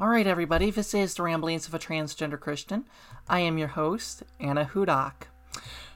All 0.00 0.06
right, 0.06 0.28
everybody, 0.28 0.70
this 0.70 0.94
is 0.94 1.14
the 1.14 1.24
Ramblings 1.24 1.66
of 1.66 1.74
a 1.74 1.78
Transgender 1.80 2.38
Christian. 2.38 2.84
I 3.28 3.40
am 3.40 3.58
your 3.58 3.66
host, 3.66 4.22
Anna 4.38 4.70
Hudak. 4.72 5.26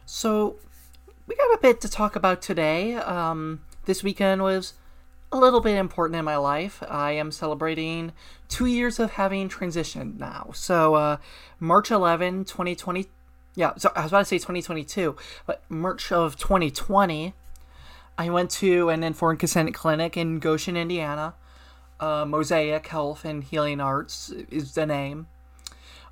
So, 0.05 0.57
we 1.29 1.37
got 1.37 1.55
a 1.55 1.59
bit 1.63 1.81
to 1.83 1.89
talk 1.89 2.17
about 2.17 2.43
today. 2.43 2.97
Um, 2.97 3.61
this 3.85 4.03
weekend 4.03 4.43
was 4.43 4.75
a 5.31 5.39
little 5.39 5.61
bit 5.61 5.77
important 5.77 6.19
in 6.19 6.25
my 6.25 6.37
life. 6.37 6.83
I 6.91 7.13
am 7.13 7.31
celebrating 7.31 8.11
two 8.49 8.67
years 8.67 8.99
of 8.99 9.13
having 9.13 9.49
transitioned 9.49 10.19
now. 10.19 10.51
So, 10.53 10.97
uh, 10.97 11.19
March 11.61 11.93
11, 11.93 12.47
2020. 12.47 13.07
Yeah, 13.55 13.75
so 13.77 13.93
I 13.95 14.03
was 14.03 14.11
about 14.11 14.19
to 14.19 14.25
say 14.25 14.39
2022, 14.39 15.15
but 15.47 15.63
March 15.69 16.11
of 16.11 16.37
2020, 16.37 17.35
I 18.19 18.31
went 18.31 18.51
to 18.51 18.89
an 18.89 19.05
informed 19.05 19.39
consent 19.39 19.73
clinic 19.75 20.17
in 20.17 20.41
Goshen, 20.41 20.77
Indiana. 20.77 21.35
Uh, 22.03 22.25
Mosaic 22.25 22.89
Health 22.89 23.25
and 23.25 23.45
Healing 23.45 23.81
Arts 23.81 24.31
is 24.51 24.75
the 24.75 24.87
name. 24.87 25.29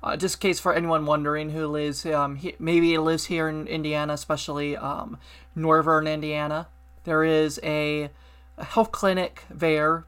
Uh, 0.01 0.15
just 0.15 0.35
in 0.35 0.39
case 0.39 0.57
for 0.57 0.73
anyone 0.73 1.05
wondering 1.05 1.49
who 1.49 1.67
lives, 1.67 2.05
um, 2.05 2.37
he, 2.37 2.55
maybe 2.59 2.97
lives 2.97 3.25
here 3.25 3.49
in 3.49 3.67
Indiana, 3.67 4.13
especially 4.13 4.77
um, 4.77 5.17
northern 5.53 6.07
Indiana, 6.07 6.67
there 7.03 7.25
is 7.25 7.59
a, 7.61 8.09
a 8.57 8.63
health 8.63 8.93
clinic 8.93 9.43
there, 9.49 10.05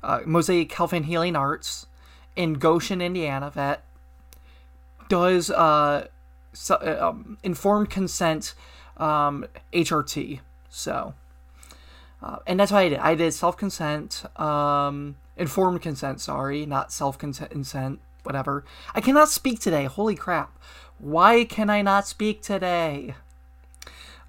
uh, 0.00 0.20
Mosaic 0.24 0.72
Health 0.72 0.92
and 0.92 1.06
Healing 1.06 1.34
Arts, 1.34 1.86
in 2.36 2.54
Goshen, 2.54 3.02
Indiana, 3.02 3.50
that 3.52 3.82
does 5.08 5.50
uh, 5.50 6.06
so, 6.52 6.76
uh, 6.76 7.08
um, 7.08 7.36
informed 7.42 7.90
consent 7.90 8.54
um, 8.96 9.44
HRT. 9.72 10.38
So, 10.70 11.14
uh, 12.24 12.38
and 12.46 12.58
that's 12.58 12.72
what 12.72 12.78
I 12.78 12.88
did. 12.88 12.98
I 13.00 13.14
did 13.14 13.34
self 13.34 13.56
consent, 13.58 14.24
um, 14.40 15.16
informed 15.36 15.82
consent, 15.82 16.22
sorry, 16.22 16.64
not 16.64 16.90
self 16.90 17.18
consent, 17.18 18.00
whatever. 18.22 18.64
I 18.94 19.02
cannot 19.02 19.28
speak 19.28 19.60
today. 19.60 19.84
Holy 19.84 20.14
crap. 20.14 20.58
Why 20.98 21.44
can 21.44 21.68
I 21.68 21.82
not 21.82 22.06
speak 22.06 22.40
today? 22.40 23.14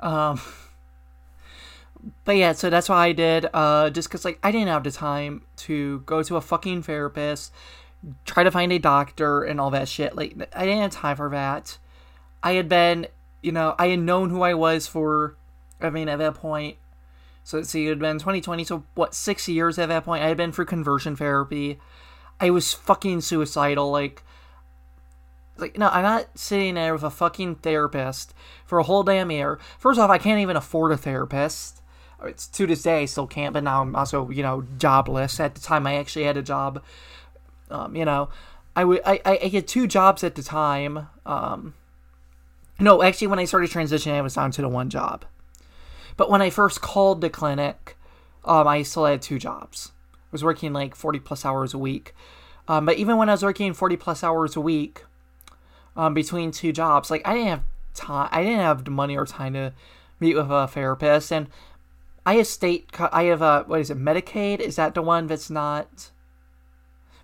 Um, 0.02 0.42
but 2.26 2.36
yeah, 2.36 2.52
so 2.52 2.70
that's 2.70 2.90
what 2.90 2.98
I 2.98 3.14
did. 3.14 3.48
Uh, 3.54 3.90
just 3.90 4.10
because, 4.10 4.26
like, 4.26 4.40
I 4.44 4.52
didn't 4.52 4.68
have 4.68 4.84
the 4.84 4.92
time 4.92 5.44
to 5.58 6.00
go 6.02 6.22
to 6.22 6.36
a 6.36 6.42
fucking 6.42 6.84
therapist, 6.84 7.54
try 8.26 8.44
to 8.44 8.52
find 8.52 8.74
a 8.74 8.80
doctor, 8.80 9.44
and 9.44 9.62
all 9.62 9.72
that 9.72 9.88
shit. 9.88 10.18
Like, 10.18 10.36
I 10.54 10.66
didn't 10.66 10.82
have 10.82 10.92
time 10.92 11.16
for 11.16 11.30
that. 11.30 11.78
I 12.44 12.54
had 12.54 12.68
been, 12.68 13.08
you 13.42 13.54
know, 13.54 13.74
I 13.80 13.88
had 13.88 14.00
known 14.00 14.32
who 14.32 14.42
I 14.42 14.54
was 14.54 14.86
for, 14.86 15.38
I 15.80 15.90
mean, 15.90 16.10
at 16.10 16.20
that 16.20 16.36
point, 16.36 16.76
so 17.46 17.58
let's 17.58 17.70
see, 17.70 17.86
it 17.86 17.90
had 17.90 18.00
been 18.00 18.18
2020, 18.18 18.64
so 18.64 18.84
what, 18.96 19.14
six 19.14 19.48
years 19.48 19.78
at 19.78 19.90
that 19.90 20.04
point? 20.04 20.24
I 20.24 20.30
had 20.30 20.36
been 20.36 20.52
through 20.52 20.66
conversion 20.66 21.16
therapy. 21.16 21.80
I 22.40 22.50
was 22.50 22.74
fucking 22.74 23.22
suicidal. 23.22 23.92
Like, 23.92 24.24
like 25.56 25.78
no, 25.78 25.90
I'm 25.90 26.02
not 26.02 26.40
sitting 26.40 26.74
there 26.74 26.92
with 26.92 27.04
a 27.04 27.12
fucking 27.12 27.58
therapist 27.58 28.34
for 28.66 28.80
a 28.80 28.84
whole 28.84 29.04
damn 29.04 29.30
year. 29.30 29.60
First 29.78 30.00
off, 30.00 30.10
I 30.10 30.18
can't 30.18 30.42
even 30.42 30.56
afford 30.56 30.92
a 30.92 30.98
therapist. 30.98 31.84
It's 32.24 32.48
to 32.48 32.66
this 32.66 32.82
day 32.82 33.04
I 33.04 33.06
still 33.06 33.28
can't, 33.28 33.54
but 33.54 33.64
now 33.64 33.84
I'm 33.84 33.96
also 33.96 34.28
you 34.32 34.42
know 34.42 34.66
jobless. 34.80 35.40
At 35.40 35.54
the 35.54 35.62
time, 35.62 35.86
I 35.86 35.98
actually 35.98 36.26
had 36.26 36.38
a 36.38 36.42
job. 36.42 36.82
Um, 37.70 37.96
you 37.96 38.06
know, 38.06 38.30
I 38.76 38.86
would 38.86 39.02
I 39.06 39.22
I 39.24 39.48
had 39.50 39.68
two 39.68 39.86
jobs 39.86 40.24
at 40.24 40.34
the 40.34 40.42
time. 40.42 41.10
Um, 41.28 41.76
no, 42.80 43.04
actually, 43.04 43.28
when 43.28 43.38
I 43.38 43.46
started 43.46 43.70
transitioning, 43.70 44.16
I 44.16 44.22
was 44.22 44.34
down 44.34 44.50
to 44.50 44.64
the 44.64 44.68
one 44.68 44.90
job. 44.90 45.26
But 46.18 46.30
when 46.30 46.42
I 46.42 46.50
first 46.50 46.82
called 46.82 47.22
the 47.22 47.30
clinic, 47.30 47.98
um, 48.46 48.68
I 48.68 48.84
still 48.84 49.06
had 49.06 49.22
two 49.22 49.40
jobs. 49.40 49.92
I 50.14 50.28
was 50.32 50.44
working 50.44 50.74
like 50.74 50.96
40 50.96 51.20
plus 51.20 51.46
hours 51.46 51.74
a 51.74 51.78
week. 51.78 52.14
Um, 52.68 52.86
but 52.86 52.98
even 52.98 53.18
when 53.18 53.30
I 53.30 53.34
was 53.34 53.44
working 53.44 53.74
40 53.74 53.98
plus 53.98 54.24
hours 54.24 54.56
a 54.56 54.62
week 54.62 55.04
um, 55.96 56.14
between 56.14 56.52
two 56.52 56.72
jobs, 56.72 57.12
like 57.12 57.26
I 57.28 57.34
didn't 57.34 57.50
have 57.50 57.64
time, 57.94 58.30
I 58.32 58.44
didn't 58.44 58.60
have 58.60 58.86
the 58.86 58.92
money 58.92 59.18
or 59.18 59.26
time 59.26 59.54
to 59.54 59.74
meet 60.20 60.36
with 60.36 60.50
a 60.50 60.68
therapist. 60.68 61.32
And 61.32 61.48
I 62.26 62.36
have 62.36 62.48
state, 62.48 62.90
I 63.00 63.24
have 63.24 63.42
a, 63.42 63.64
what 63.68 63.82
is 63.82 63.90
it, 63.90 63.98
Medicaid? 64.00 64.60
Is 64.60 64.78
that 64.78 64.96
the 64.96 65.02
one 65.02 65.28
that's 65.28 65.50
not, 65.50 66.12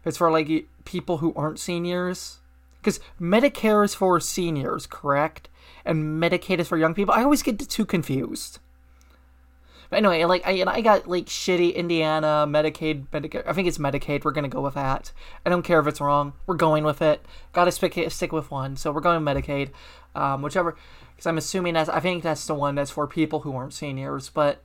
it's 0.06 0.18
for 0.18 0.32
like 0.32 0.68
people 0.86 1.18
who 1.18 1.34
aren't 1.36 1.60
seniors? 1.60 2.40
Because 2.80 3.00
Medicare 3.20 3.86
is 3.86 3.94
for 3.94 4.20
seniors, 4.20 4.88
correct? 4.88 5.50
And 5.86 6.22
Medicaid 6.22 6.60
is 6.60 6.68
for 6.68 6.78
young 6.78 6.94
people. 6.94 7.14
I 7.14 7.24
always 7.24 7.44
get 7.44 7.60
the 7.60 7.66
two 7.66 7.86
confused. 7.86 8.60
But 9.92 9.98
anyway, 9.98 10.24
like 10.24 10.48
I, 10.48 10.64
I 10.66 10.80
got 10.80 11.08
like 11.10 11.26
shitty 11.26 11.76
Indiana 11.76 12.46
Medicaid, 12.48 13.08
Medicaid. 13.10 13.44
I 13.46 13.52
think 13.52 13.68
it's 13.68 13.78
Medicaid. 13.78 14.24
We're 14.24 14.32
gonna 14.32 14.48
go 14.48 14.62
with 14.62 14.76
that. 14.76 15.12
I 15.46 15.50
don't 15.50 15.64
care 15.64 15.82
if 15.82 15.86
it's 15.86 16.00
wrong. 16.00 16.32
We're 16.48 16.56
going 16.56 16.86
with 16.86 17.02
it. 17.02 17.26
Got 17.52 17.66
to 17.66 17.74
stick 17.74 18.10
stick 18.10 18.32
with 18.32 18.50
one. 18.50 18.78
So 18.78 18.94
we're 18.94 19.02
going 19.02 19.22
Medicaid, 19.22 19.72
um, 20.16 20.42
whichever. 20.42 20.78
Because 21.12 21.28
I'm 21.28 21.38
assuming 21.38 21.74
that's. 21.74 21.90
I 21.90 22.00
think 22.00 22.24
that's 22.24 22.48
the 22.48 22.56
one 22.56 22.76
that's 22.76 22.90
for 22.90 23.06
people 23.06 23.42
who 23.42 23.54
aren't 23.54 23.74
seniors. 23.74 24.30
But 24.30 24.64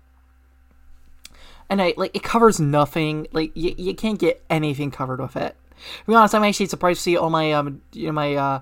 and 1.69 1.83
I 1.83 1.95
like 1.97 2.15
it 2.15 2.23
covers 2.23 2.61
nothing. 2.61 3.27
Like 3.33 3.51
you, 3.57 3.75
you 3.77 3.95
can't 3.97 4.21
get 4.21 4.45
anything 4.49 4.93
covered 4.93 5.21
with 5.21 5.37
it. 5.37 5.57
To 6.05 6.07
be 6.07 6.15
honest, 6.15 6.37
I'm 6.37 6.45
actually 6.45 6.67
surprised 6.67 6.99
to 6.99 7.03
see 7.03 7.17
all 7.17 7.31
my 7.31 7.53
um 7.53 7.83
you 7.93 8.07
know, 8.07 8.13
my 8.13 8.37
uh 8.37 8.61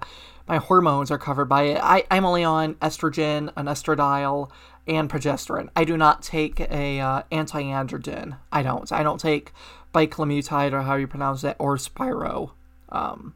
my 0.48 0.56
hormones 0.56 1.10
are 1.10 1.18
covered 1.18 1.46
by 1.46 1.64
it. 1.64 1.80
I 1.82 2.04
I'm 2.10 2.24
only 2.24 2.42
on 2.42 2.74
estrogen, 2.76 3.52
an 3.54 3.66
estradiol, 3.66 4.50
and 4.86 5.08
progesterone. 5.08 5.68
I 5.74 5.84
do 5.84 5.96
not 5.96 6.22
take 6.22 6.60
a 6.60 7.00
uh, 7.00 7.22
anti-androgen. 7.30 8.36
I 8.52 8.62
don't. 8.62 8.90
I 8.92 9.02
don't 9.02 9.20
take 9.20 9.52
biclamutide 9.94 10.72
or 10.72 10.82
how 10.82 10.96
you 10.96 11.06
pronounce 11.06 11.44
it 11.44 11.56
or 11.58 11.78
Spiro, 11.78 12.52
um, 12.90 13.34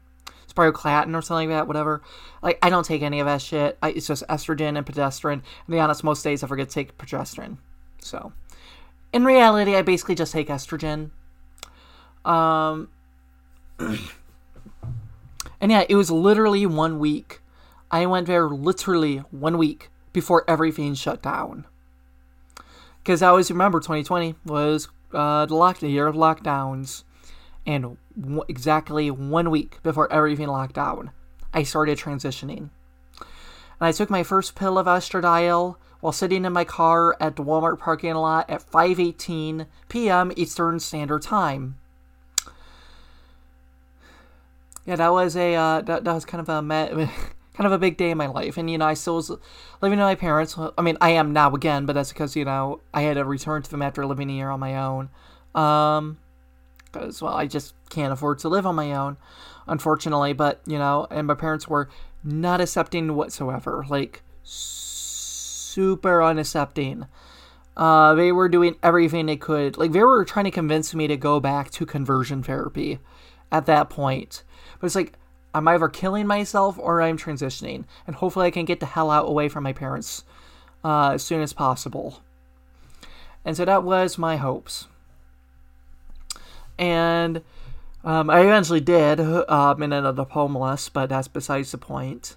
Spironolactone 0.53 1.15
or 1.15 1.21
something 1.21 1.49
like 1.49 1.57
that. 1.57 1.67
Whatever. 1.67 2.01
Like 2.41 2.59
I 2.61 2.69
don't 2.69 2.85
take 2.85 3.01
any 3.01 3.19
of 3.19 3.25
that 3.25 3.41
shit. 3.41 3.77
I, 3.81 3.89
it's 3.91 4.07
just 4.07 4.27
estrogen 4.27 4.77
and 4.77 4.85
progesterone. 4.85 5.33
And 5.33 5.43
to 5.43 5.71
be 5.71 5.79
honest, 5.79 6.03
most 6.03 6.23
days 6.23 6.43
I 6.43 6.47
forget 6.47 6.69
to 6.69 6.73
take 6.73 6.97
progesterone. 6.97 7.57
So, 7.99 8.31
in 9.11 9.25
reality, 9.25 9.75
I 9.75 9.81
basically 9.81 10.15
just 10.15 10.33
take 10.33 10.47
estrogen. 10.49 11.11
Um. 12.25 12.89
and 13.79 15.71
yeah, 15.71 15.85
it 15.87 15.95
was 15.95 16.11
literally 16.11 16.65
one 16.65 16.99
week. 16.99 17.41
I 17.91 18.05
went 18.05 18.27
there 18.27 18.47
literally 18.47 19.17
one 19.31 19.57
week 19.57 19.89
before 20.19 20.43
everything 20.49 20.93
shut 20.93 21.21
down. 21.21 21.65
Because 23.01 23.21
I 23.21 23.29
always 23.29 23.49
remember 23.49 23.79
2020 23.79 24.35
was 24.45 24.89
uh, 25.13 25.45
the 25.45 25.55
lock 25.55 25.79
the 25.79 25.87
year 25.87 26.07
of 26.07 26.15
lockdowns, 26.15 27.05
and 27.65 27.95
w- 28.19 28.43
exactly 28.49 29.09
one 29.09 29.49
week 29.49 29.81
before 29.81 30.11
everything 30.11 30.47
locked 30.47 30.75
down, 30.75 31.11
I 31.53 31.63
started 31.63 31.97
transitioning. 31.97 32.69
And 33.17 33.87
I 33.87 33.93
took 33.93 34.09
my 34.09 34.23
first 34.23 34.55
pill 34.55 34.77
of 34.77 34.87
estradiol 34.87 35.77
while 36.01 36.11
sitting 36.11 36.43
in 36.43 36.51
my 36.51 36.65
car 36.65 37.15
at 37.21 37.37
the 37.37 37.43
Walmart 37.43 37.79
parking 37.79 38.15
lot 38.15 38.49
at 38.49 38.69
5:18 38.69 39.67
p.m. 39.87 40.33
Eastern 40.35 40.81
Standard 40.81 41.21
Time. 41.21 41.77
Yeah, 44.85 44.97
that 44.97 45.13
was 45.13 45.37
a 45.37 45.55
uh, 45.55 45.79
that, 45.79 46.03
that 46.03 46.13
was 46.13 46.25
kind 46.25 46.41
of 46.41 46.49
a 46.49 47.09
kind 47.59 47.67
of 47.67 47.73
a 47.73 47.77
big 47.77 47.97
day 47.97 48.09
in 48.09 48.17
my 48.17 48.27
life. 48.27 48.55
And, 48.55 48.69
you 48.69 48.77
know, 48.77 48.85
I 48.85 48.93
still 48.93 49.17
was 49.17 49.29
living 49.81 49.99
with 49.99 50.05
my 50.05 50.15
parents. 50.15 50.57
I 50.77 50.81
mean, 50.81 50.97
I 51.01 51.09
am 51.09 51.33
now 51.33 51.53
again, 51.53 51.85
but 51.85 51.91
that's 51.91 52.13
because, 52.13 52.33
you 52.33 52.45
know, 52.45 52.79
I 52.93 53.01
had 53.01 53.15
to 53.15 53.25
return 53.25 53.63
to 53.63 53.69
them 53.69 53.81
after 53.81 54.05
living 54.05 54.29
a 54.29 54.33
year 54.33 54.49
on 54.49 54.61
my 54.61 54.77
own. 54.77 55.09
Um, 55.53 56.19
because, 56.85 57.21
well, 57.21 57.33
I 57.33 57.47
just 57.47 57.73
can't 57.89 58.13
afford 58.13 58.39
to 58.39 58.47
live 58.47 58.65
on 58.65 58.75
my 58.75 58.93
own, 58.93 59.17
unfortunately. 59.67 60.31
But, 60.31 60.61
you 60.65 60.77
know, 60.77 61.05
and 61.11 61.27
my 61.27 61.33
parents 61.33 61.67
were 61.67 61.89
not 62.23 62.61
accepting 62.61 63.13
whatsoever. 63.13 63.85
Like, 63.89 64.21
super 64.43 66.21
unaccepting. 66.21 67.09
Uh, 67.75 68.13
they 68.13 68.31
were 68.31 68.47
doing 68.47 68.77
everything 68.81 69.25
they 69.25 69.35
could. 69.35 69.77
Like, 69.77 69.91
they 69.91 70.01
were 70.01 70.23
trying 70.23 70.45
to 70.45 70.51
convince 70.51 70.95
me 70.95 71.07
to 71.07 71.17
go 71.17 71.41
back 71.41 71.71
to 71.71 71.85
conversion 71.85 72.41
therapy 72.41 72.99
at 73.51 73.65
that 73.65 73.89
point. 73.89 74.43
But 74.79 74.85
it's 74.85 74.95
like, 74.95 75.18
I'm 75.53 75.67
either 75.67 75.87
killing 75.87 76.27
myself 76.27 76.77
or 76.79 77.01
I'm 77.01 77.17
transitioning, 77.17 77.85
and 78.05 78.15
hopefully 78.15 78.47
I 78.47 78.51
can 78.51 78.65
get 78.65 78.79
the 78.79 78.85
hell 78.85 79.09
out 79.09 79.27
away 79.27 79.49
from 79.49 79.63
my 79.63 79.73
parents 79.73 80.23
uh, 80.83 81.11
as 81.11 81.23
soon 81.23 81.41
as 81.41 81.53
possible. 81.53 82.21
And 83.43 83.57
so 83.57 83.65
that 83.65 83.83
was 83.83 84.17
my 84.17 84.37
hopes. 84.37 84.87
And 86.77 87.41
um, 88.03 88.29
I 88.29 88.41
eventually 88.41 88.79
did, 88.79 89.19
um, 89.19 89.81
and 89.81 89.93
ended 89.93 90.19
up 90.19 90.31
homeless, 90.31 90.89
but 90.89 91.09
that's 91.09 91.27
besides 91.27 91.71
the 91.71 91.77
point. 91.77 92.35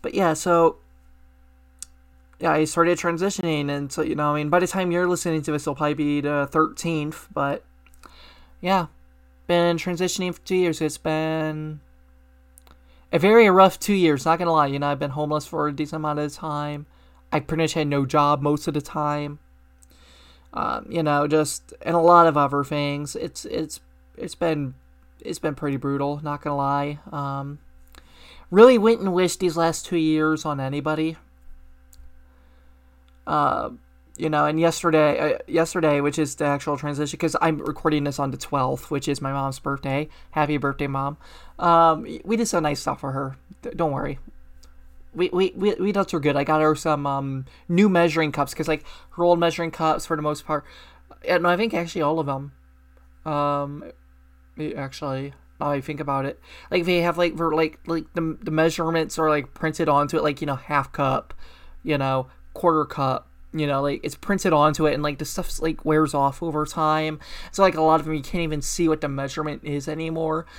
But 0.00 0.14
yeah, 0.14 0.34
so 0.34 0.78
yeah, 2.38 2.52
I 2.52 2.64
started 2.64 2.98
transitioning, 2.98 3.70
and 3.70 3.90
so 3.90 4.02
you 4.02 4.14
know, 4.14 4.34
I 4.34 4.36
mean, 4.36 4.50
by 4.50 4.60
the 4.60 4.66
time 4.66 4.92
you're 4.92 5.08
listening 5.08 5.42
to 5.42 5.52
this, 5.52 5.62
it'll 5.62 5.74
probably 5.74 5.94
be 5.94 6.20
the 6.20 6.48
13th. 6.52 7.26
But 7.32 7.64
yeah, 8.60 8.86
been 9.46 9.76
transitioning 9.76 10.34
for 10.34 10.40
two 10.42 10.56
years. 10.56 10.80
It's 10.80 10.98
been 10.98 11.80
a 13.12 13.18
very 13.18 13.48
rough 13.50 13.78
two 13.78 13.94
years. 13.94 14.24
Not 14.24 14.38
gonna 14.38 14.52
lie, 14.52 14.66
you 14.66 14.78
know, 14.78 14.88
I've 14.88 14.98
been 14.98 15.10
homeless 15.10 15.46
for 15.46 15.68
a 15.68 15.72
decent 15.72 16.00
amount 16.00 16.18
of 16.18 16.32
time. 16.32 16.86
I 17.32 17.40
pretty 17.40 17.64
much 17.64 17.74
had 17.74 17.88
no 17.88 18.06
job 18.06 18.42
most 18.42 18.68
of 18.68 18.74
the 18.74 18.80
time. 18.80 19.38
Um, 20.52 20.86
you 20.88 21.02
know, 21.02 21.26
just 21.26 21.74
and 21.82 21.94
a 21.94 22.00
lot 22.00 22.26
of 22.26 22.36
other 22.36 22.64
things. 22.64 23.14
It's 23.16 23.44
it's 23.44 23.80
it's 24.16 24.34
been 24.34 24.74
it's 25.20 25.38
been 25.38 25.54
pretty 25.54 25.76
brutal, 25.76 26.20
not 26.22 26.42
gonna 26.42 26.56
lie. 26.56 26.98
Um, 27.12 27.58
really 28.50 28.78
wouldn't 28.78 29.12
wish 29.12 29.36
these 29.36 29.56
last 29.56 29.86
two 29.86 29.98
years 29.98 30.44
on 30.44 30.60
anybody. 30.60 31.16
Uh, 33.26 33.70
you 34.18 34.30
know, 34.30 34.46
and 34.46 34.58
yesterday, 34.58 35.34
uh, 35.34 35.38
yesterday, 35.46 36.00
which 36.00 36.18
is 36.18 36.34
the 36.36 36.44
actual 36.44 36.76
transition, 36.76 37.16
because 37.16 37.36
I'm 37.40 37.58
recording 37.58 38.04
this 38.04 38.18
on 38.18 38.30
the 38.30 38.36
12th, 38.36 38.90
which 38.90 39.08
is 39.08 39.20
my 39.20 39.32
mom's 39.32 39.58
birthday. 39.58 40.08
Happy 40.30 40.56
birthday, 40.56 40.86
mom! 40.86 41.18
Um, 41.58 42.02
we 42.24 42.36
did 42.36 42.46
some 42.46 42.62
nice 42.62 42.80
stuff 42.80 43.00
for 43.00 43.12
her. 43.12 43.36
Don't 43.74 43.92
worry. 43.92 44.18
We, 45.14 45.30
we, 45.32 45.52
we, 45.56 45.74
we 45.74 45.92
her 45.92 46.20
good. 46.20 46.36
I 46.36 46.44
got 46.44 46.60
her 46.60 46.74
some 46.74 47.06
um, 47.06 47.46
new 47.68 47.88
measuring 47.88 48.32
cups 48.32 48.52
because 48.52 48.68
like 48.68 48.84
her 49.12 49.24
old 49.24 49.38
measuring 49.38 49.70
cups 49.70 50.06
for 50.06 50.16
the 50.16 50.22
most 50.22 50.46
part, 50.46 50.64
and 51.26 51.46
I 51.46 51.56
think 51.56 51.74
actually 51.74 52.02
all 52.02 52.18
of 52.18 52.26
them. 52.26 52.52
Um, 53.24 53.84
actually, 54.76 55.32
now 55.60 55.70
I 55.70 55.80
think 55.80 56.00
about 56.00 56.26
it, 56.26 56.40
like 56.70 56.84
they 56.84 56.98
have 56.98 57.18
like 57.18 57.36
for 57.36 57.54
like 57.54 57.78
like 57.86 58.12
the 58.14 58.38
the 58.42 58.50
measurements 58.50 59.18
are 59.18 59.30
like 59.30 59.54
printed 59.54 59.88
onto 59.88 60.16
it, 60.16 60.22
like 60.22 60.40
you 60.40 60.46
know 60.46 60.56
half 60.56 60.92
cup, 60.92 61.34
you 61.82 61.98
know 61.98 62.28
quarter 62.54 62.84
cup, 62.84 63.28
you 63.58 63.66
know 63.66 63.82
like 63.82 64.00
it's 64.02 64.14
printed 64.14 64.52
onto 64.52 64.86
it 64.86 64.94
and 64.94 65.02
like 65.02 65.18
the 65.18 65.24
stuff's 65.24 65.60
like 65.60 65.84
wears 65.84 66.14
off 66.14 66.42
over 66.42 66.64
time 66.66 67.18
so 67.50 67.62
like 67.62 67.74
a 67.74 67.82
lot 67.82 68.00
of 68.00 68.06
them 68.06 68.14
you 68.14 68.22
can't 68.22 68.42
even 68.42 68.62
see 68.62 68.88
what 68.88 69.00
the 69.00 69.08
measurement 69.08 69.62
is 69.64 69.88
anymore 69.88 70.46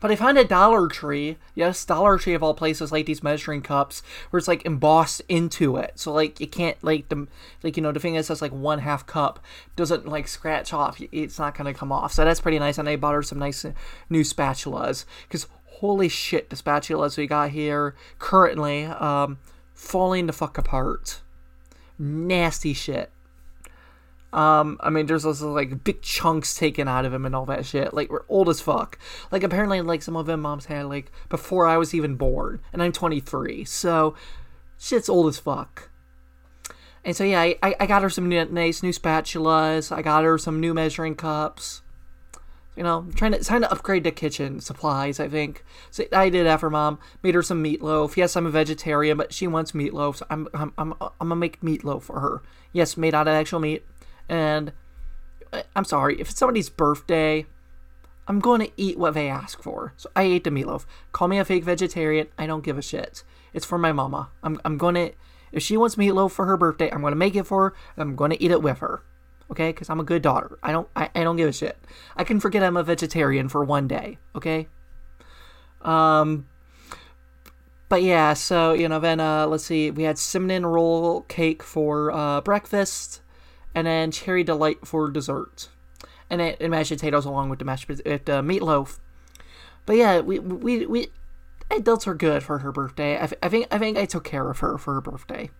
but 0.00 0.10
I 0.10 0.16
found 0.16 0.38
a 0.38 0.44
Dollar 0.44 0.88
Tree, 0.88 1.36
yes, 1.54 1.84
Dollar 1.84 2.18
Tree 2.18 2.34
of 2.34 2.42
all 2.42 2.54
places, 2.54 2.92
like 2.92 3.06
these 3.06 3.22
measuring 3.22 3.62
cups, 3.62 4.02
where 4.30 4.38
it's 4.38 4.48
like 4.48 4.64
embossed 4.64 5.22
into 5.28 5.76
it. 5.76 5.92
So 5.96 6.12
like 6.12 6.40
you 6.40 6.46
can't 6.46 6.82
like 6.82 7.08
the 7.08 7.26
like 7.62 7.76
you 7.76 7.82
know 7.82 7.92
the 7.92 8.00
thing 8.00 8.14
that 8.14 8.24
says 8.24 8.42
like 8.42 8.52
one 8.52 8.80
half 8.80 9.06
cup 9.06 9.44
doesn't 9.76 10.06
like 10.06 10.28
scratch 10.28 10.72
off. 10.72 11.00
It's 11.12 11.38
not 11.38 11.56
gonna 11.56 11.74
come 11.74 11.92
off. 11.92 12.12
So 12.12 12.24
that's 12.24 12.40
pretty 12.40 12.58
nice. 12.58 12.78
And 12.78 12.88
I 12.88 12.96
bought 12.96 13.14
her 13.14 13.22
some 13.22 13.38
nice 13.38 13.64
new 14.08 14.22
spatulas 14.22 15.04
because 15.28 15.46
holy 15.64 16.08
shit, 16.08 16.50
the 16.50 16.56
spatulas 16.56 17.16
we 17.16 17.26
got 17.26 17.50
here 17.50 17.94
currently 18.18 18.84
um 18.84 19.38
falling 19.80 20.26
the 20.26 20.32
fuck 20.32 20.58
apart. 20.58 21.20
Nasty 21.98 22.74
shit. 22.74 23.10
Um, 24.32 24.78
I 24.80 24.90
mean, 24.90 25.06
there's 25.06 25.24
also 25.24 25.52
like 25.52 25.82
big 25.82 26.02
chunks 26.02 26.54
taken 26.54 26.86
out 26.86 27.04
of 27.04 27.12
him 27.12 27.26
and 27.26 27.34
all 27.34 27.46
that 27.46 27.66
shit. 27.66 27.94
Like 27.94 28.10
we're 28.10 28.26
old 28.28 28.48
as 28.48 28.60
fuck. 28.60 28.98
Like 29.32 29.42
apparently, 29.42 29.80
like 29.80 30.02
some 30.02 30.16
of 30.16 30.26
them 30.26 30.42
moms 30.42 30.66
had 30.66 30.86
like 30.86 31.10
before 31.28 31.66
I 31.66 31.78
was 31.78 31.94
even 31.94 32.14
born, 32.16 32.60
and 32.72 32.82
I'm 32.82 32.92
23, 32.92 33.64
so 33.64 34.14
shit's 34.78 35.08
old 35.08 35.26
as 35.28 35.38
fuck. 35.38 35.90
And 37.02 37.16
so 37.16 37.24
yeah, 37.24 37.40
I, 37.40 37.56
I 37.62 37.86
got 37.86 38.02
her 38.02 38.10
some 38.10 38.28
nice 38.28 38.82
new 38.82 38.92
spatulas. 38.92 39.90
I 39.90 40.02
got 40.02 40.24
her 40.24 40.36
some 40.36 40.60
new 40.60 40.74
measuring 40.74 41.16
cups. 41.16 41.80
You 42.76 42.84
know, 42.84 43.06
trying 43.14 43.32
to 43.32 43.44
trying 43.44 43.62
to 43.62 43.70
upgrade 43.70 44.04
the 44.04 44.10
kitchen 44.10 44.60
supplies. 44.60 45.20
I 45.20 45.28
think 45.28 45.64
so. 45.90 46.04
I 46.12 46.30
did 46.30 46.46
that 46.46 46.60
for 46.60 46.70
mom. 46.70 46.98
Made 47.22 47.34
her 47.34 47.42
some 47.42 47.62
meatloaf. 47.62 48.16
Yes, 48.16 48.36
I'm 48.36 48.46
a 48.46 48.50
vegetarian, 48.50 49.16
but 49.16 49.34
she 49.34 49.46
wants 49.46 49.72
meatloaf. 49.72 50.16
So 50.16 50.26
I'm 50.30 50.48
I'm 50.54 50.72
I'm, 50.78 50.94
I'm 51.00 51.10
gonna 51.18 51.36
make 51.36 51.60
meatloaf 51.60 52.02
for 52.02 52.20
her. 52.20 52.42
Yes, 52.72 52.96
made 52.96 53.14
out 53.14 53.28
of 53.28 53.34
actual 53.34 53.60
meat. 53.60 53.84
And 54.28 54.72
uh, 55.52 55.62
I'm 55.74 55.84
sorry, 55.84 56.20
if 56.20 56.30
it's 56.30 56.38
somebody's 56.38 56.70
birthday, 56.70 57.46
I'm 58.28 58.38
going 58.38 58.60
to 58.60 58.70
eat 58.76 58.96
what 58.96 59.14
they 59.14 59.28
ask 59.28 59.60
for. 59.60 59.92
So 59.96 60.08
I 60.14 60.22
ate 60.22 60.44
the 60.44 60.50
meatloaf. 60.50 60.86
Call 61.10 61.26
me 61.26 61.38
a 61.38 61.44
fake 61.44 61.64
vegetarian. 61.64 62.28
I 62.38 62.46
don't 62.46 62.62
give 62.62 62.78
a 62.78 62.82
shit. 62.82 63.24
It's 63.52 63.66
for 63.66 63.76
my 63.76 63.90
mama. 63.90 64.30
I'm, 64.44 64.60
I'm 64.64 64.78
to, 64.78 65.10
if 65.50 65.64
she 65.64 65.76
wants 65.76 65.96
meatloaf 65.96 66.30
for 66.30 66.46
her 66.46 66.56
birthday, 66.56 66.88
I'm 66.92 67.02
to 67.02 67.16
make 67.16 67.34
it 67.34 67.46
for 67.46 67.70
her. 67.70 67.76
I'm 67.96 68.14
to 68.16 68.42
eat 68.42 68.52
it 68.52 68.62
with 68.62 68.78
her. 68.78 69.02
Okay? 69.50 69.70
Because 69.70 69.90
I'm 69.90 70.00
a 70.00 70.04
good 70.04 70.22
daughter. 70.22 70.58
I 70.62 70.72
don't, 70.72 70.88
I, 70.94 71.10
I 71.14 71.24
don't 71.24 71.36
give 71.36 71.48
a 71.48 71.52
shit. 71.52 71.78
I 72.16 72.24
can 72.24 72.40
forget 72.40 72.62
I'm 72.62 72.76
a 72.76 72.82
vegetarian 72.82 73.48
for 73.48 73.64
one 73.64 73.88
day. 73.88 74.18
Okay? 74.34 74.68
Um, 75.82 76.46
but 77.88 78.02
yeah, 78.02 78.34
so, 78.34 78.72
you 78.72 78.88
know, 78.88 79.00
then, 79.00 79.20
uh, 79.20 79.46
let's 79.46 79.64
see, 79.64 79.90
we 79.90 80.04
had 80.04 80.18
cinnamon 80.18 80.66
roll 80.66 81.22
cake 81.22 81.62
for, 81.62 82.12
uh, 82.12 82.40
breakfast 82.40 83.22
and 83.74 83.86
then 83.86 84.10
cherry 84.10 84.44
delight 84.44 84.86
for 84.86 85.10
dessert, 85.10 85.68
and 86.28 86.40
then 86.40 86.56
and 86.60 86.70
mashed 86.70 86.90
potatoes 86.90 87.24
along 87.24 87.50
with 87.50 87.58
the 87.58 87.64
mashed 87.64 87.88
with 87.88 88.00
uh, 88.06 88.42
meatloaf. 88.42 88.98
But 89.86 89.96
yeah, 89.96 90.20
we 90.20 90.38
we 90.38 90.86
we 90.86 91.08
adults 91.70 92.06
are 92.06 92.14
good 92.14 92.42
for 92.42 92.58
her 92.58 92.72
birthday. 92.72 93.18
I, 93.18 93.28
I 93.42 93.48
think 93.48 93.66
I 93.70 93.78
think 93.78 93.96
I 93.96 94.04
took 94.06 94.24
care 94.24 94.50
of 94.50 94.58
her 94.58 94.78
for 94.78 94.94
her 94.94 95.00
birthday. 95.00 95.50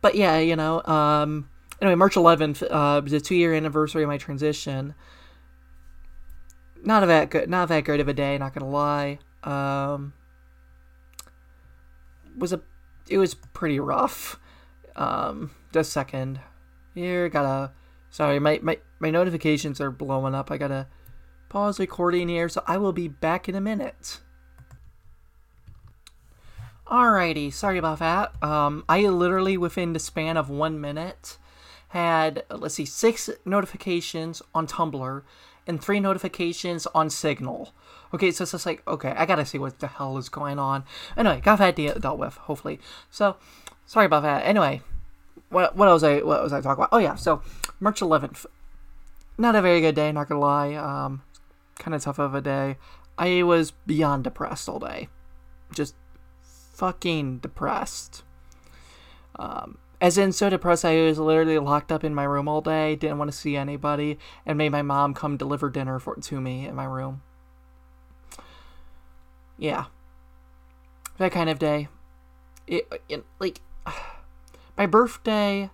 But 0.00 0.14
yeah, 0.14 0.38
you 0.38 0.56
know, 0.56 0.82
um, 0.84 1.48
anyway, 1.82 1.96
March 1.96 2.14
11th, 2.14 2.66
uh, 2.70 3.00
the 3.00 3.20
two 3.20 3.34
year 3.34 3.52
anniversary 3.52 4.04
of 4.04 4.08
my 4.08 4.16
transition. 4.16 4.94
Not 6.84 7.06
that 7.06 7.30
good, 7.30 7.50
not 7.50 7.68
that 7.68 7.84
great 7.84 8.00
of 8.00 8.08
a 8.08 8.14
day. 8.14 8.38
Not 8.38 8.54
gonna 8.54 8.70
lie. 8.70 9.18
Um, 9.42 10.14
was 12.36 12.52
a, 12.52 12.60
it 13.08 13.18
was 13.18 13.34
pretty 13.34 13.78
rough. 13.78 14.38
Um, 14.96 15.50
just 15.72 15.92
second 15.92 16.40
here, 16.94 17.28
gotta. 17.28 17.72
Sorry, 18.10 18.38
my, 18.38 18.60
my, 18.62 18.78
my 19.00 19.10
notifications 19.10 19.80
are 19.80 19.90
blowing 19.90 20.34
up. 20.34 20.50
I 20.50 20.58
gotta 20.58 20.86
pause 21.48 21.78
recording 21.78 22.28
here, 22.28 22.48
so 22.48 22.62
I 22.66 22.76
will 22.76 22.92
be 22.92 23.08
back 23.08 23.48
in 23.48 23.54
a 23.54 23.60
minute. 23.60 24.20
Alrighty, 26.86 27.52
sorry 27.52 27.78
about 27.78 28.00
that. 28.00 28.42
Um, 28.42 28.84
I 28.88 29.00
literally, 29.06 29.56
within 29.56 29.94
the 29.94 29.98
span 29.98 30.36
of 30.36 30.50
one 30.50 30.78
minute, 30.78 31.38
had, 31.92 32.44
let's 32.48 32.74
see, 32.74 32.86
six 32.86 33.28
notifications 33.44 34.40
on 34.54 34.66
Tumblr 34.66 35.22
and 35.66 35.82
three 35.82 36.00
notifications 36.00 36.86
on 36.94 37.10
Signal. 37.10 37.74
Okay, 38.14 38.30
so 38.30 38.42
it's 38.42 38.52
just 38.52 38.64
like, 38.64 38.82
okay, 38.88 39.10
I 39.10 39.26
gotta 39.26 39.44
see 39.44 39.58
what 39.58 39.78
the 39.78 39.88
hell 39.88 40.16
is 40.16 40.30
going 40.30 40.58
on. 40.58 40.84
Anyway, 41.18 41.42
got 41.42 41.58
that 41.58 41.76
dealt 41.76 42.18
with, 42.18 42.34
hopefully. 42.36 42.80
So, 43.10 43.36
sorry 43.84 44.06
about 44.06 44.22
that. 44.22 44.46
Anyway, 44.46 44.80
what 45.50 45.76
what 45.76 45.88
was 45.88 46.02
I 46.02 46.20
what 46.20 46.42
was 46.42 46.54
I 46.54 46.62
talking 46.62 46.82
about? 46.82 46.88
Oh 46.92 46.98
yeah, 46.98 47.14
so 47.14 47.42
March 47.78 48.00
11th. 48.00 48.46
Not 49.36 49.54
a 49.54 49.60
very 49.60 49.82
good 49.82 49.94
day, 49.94 50.12
not 50.12 50.28
gonna 50.28 50.40
lie. 50.40 50.74
Um, 50.74 51.22
kind 51.78 51.94
of 51.94 52.02
tough 52.02 52.18
of 52.18 52.34
a 52.34 52.40
day. 52.40 52.78
I 53.18 53.42
was 53.42 53.72
beyond 53.86 54.24
depressed 54.24 54.66
all 54.66 54.78
day, 54.78 55.08
just 55.74 55.94
fucking 56.42 57.38
depressed. 57.38 58.22
Um, 59.36 59.76
as 60.02 60.18
in 60.18 60.32
so 60.32 60.50
depressed 60.50 60.84
I 60.84 61.00
was 61.02 61.20
literally 61.20 61.60
locked 61.60 61.92
up 61.92 62.02
in 62.02 62.12
my 62.12 62.24
room 62.24 62.48
all 62.48 62.60
day, 62.60 62.96
didn't 62.96 63.18
want 63.18 63.30
to 63.30 63.36
see 63.36 63.56
anybody, 63.56 64.18
and 64.44 64.58
made 64.58 64.70
my 64.70 64.82
mom 64.82 65.14
come 65.14 65.36
deliver 65.36 65.70
dinner 65.70 66.00
for 66.00 66.16
to 66.16 66.40
me 66.40 66.66
in 66.66 66.74
my 66.74 66.84
room. 66.84 67.22
Yeah, 69.56 69.84
that 71.18 71.30
kind 71.30 71.48
of 71.48 71.60
day. 71.60 71.86
It, 72.66 72.92
it 73.08 73.24
like 73.38 73.60
my 74.76 74.86
birthday 74.86 75.70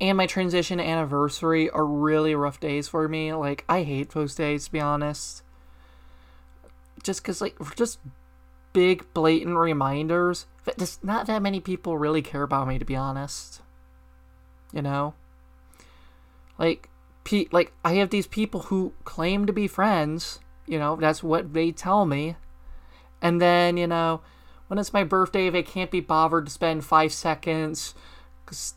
and 0.00 0.18
my 0.18 0.26
transition 0.26 0.80
anniversary 0.80 1.70
are 1.70 1.86
really 1.86 2.34
rough 2.34 2.58
days 2.58 2.88
for 2.88 3.06
me. 3.06 3.32
Like 3.32 3.64
I 3.68 3.84
hate 3.84 4.10
those 4.10 4.34
days 4.34 4.64
to 4.64 4.72
be 4.72 4.80
honest. 4.80 5.44
Just 7.04 7.22
cuz 7.22 7.40
like 7.40 7.56
just 7.76 8.00
big 8.74 9.06
blatant 9.14 9.56
reminders 9.56 10.46
that 10.64 10.76
just 10.76 11.02
not 11.02 11.26
that 11.26 11.40
many 11.40 11.60
people 11.60 11.96
really 11.96 12.20
care 12.20 12.42
about 12.42 12.68
me 12.68 12.78
to 12.78 12.84
be 12.84 12.94
honest. 12.94 13.62
You 14.74 14.82
know? 14.82 15.14
Like 16.58 16.90
pe- 17.24 17.48
like 17.50 17.72
I 17.82 17.94
have 17.94 18.10
these 18.10 18.26
people 18.26 18.62
who 18.62 18.92
claim 19.04 19.46
to 19.46 19.52
be 19.52 19.66
friends, 19.66 20.40
you 20.66 20.78
know, 20.78 20.96
that's 20.96 21.22
what 21.22 21.54
they 21.54 21.72
tell 21.72 22.04
me. 22.04 22.36
And 23.22 23.40
then, 23.40 23.78
you 23.78 23.86
know, 23.86 24.20
when 24.66 24.78
it's 24.78 24.92
my 24.92 25.04
birthday, 25.04 25.48
they 25.48 25.62
can't 25.62 25.90
be 25.90 26.00
bothered 26.00 26.46
to 26.46 26.52
spend 26.52 26.84
5 26.84 27.12
seconds 27.12 27.94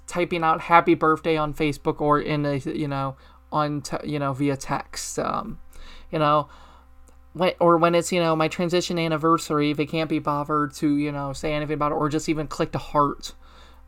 typing 0.07 0.43
out 0.43 0.61
happy 0.61 0.93
birthday 0.93 1.35
on 1.35 1.53
Facebook 1.53 1.99
or 1.99 2.19
in 2.19 2.45
a 2.45 2.55
you 2.57 2.87
know 2.87 3.15
on 3.51 3.81
te- 3.81 3.97
you 4.05 4.17
know 4.17 4.33
via 4.33 4.55
text 4.55 5.19
um 5.19 5.59
you 6.11 6.17
know 6.17 6.47
when, 7.37 7.53
or 7.59 7.77
when 7.77 7.95
it's 7.95 8.11
you 8.11 8.19
know 8.19 8.35
my 8.35 8.47
transition 8.47 8.97
anniversary 8.99 9.73
they 9.73 9.85
can't 9.85 10.09
be 10.09 10.19
bothered 10.19 10.73
to 10.73 10.97
you 10.97 11.11
know 11.11 11.33
say 11.33 11.53
anything 11.53 11.73
about 11.73 11.91
it 11.91 11.95
or 11.95 12.09
just 12.09 12.29
even 12.29 12.47
click 12.47 12.71
the 12.71 12.77
heart 12.77 13.33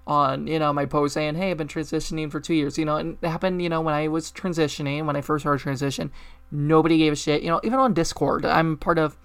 on 0.08 0.48
you 0.48 0.58
know 0.58 0.74
my 0.74 0.86
post 0.86 1.14
saying 1.14 1.36
hey 1.36 1.52
i've 1.52 1.58
been 1.58 1.68
transitioning 1.68 2.32
for 2.32 2.40
two 2.40 2.54
years 2.54 2.78
you 2.78 2.86
know 2.86 2.96
and 2.96 3.18
it 3.22 3.28
happened 3.28 3.62
you 3.62 3.70
know 3.70 3.82
when 3.82 3.94
i 3.94 4.08
was 4.08 4.32
transitioning 4.32 5.06
when 5.06 5.16
i 5.16 5.22
first 5.22 5.44
started 5.44 5.62
transition 5.62 6.12
nobody 6.52 6.98
gave 6.98 7.14
a 7.14 7.16
shit 7.16 7.44
you 7.44 7.50
know 7.50 7.60
even 7.64 7.78
on 7.78 7.94
discord 7.94 8.46
i'm 8.46 8.78
part 8.78 8.98
of 8.98 9.18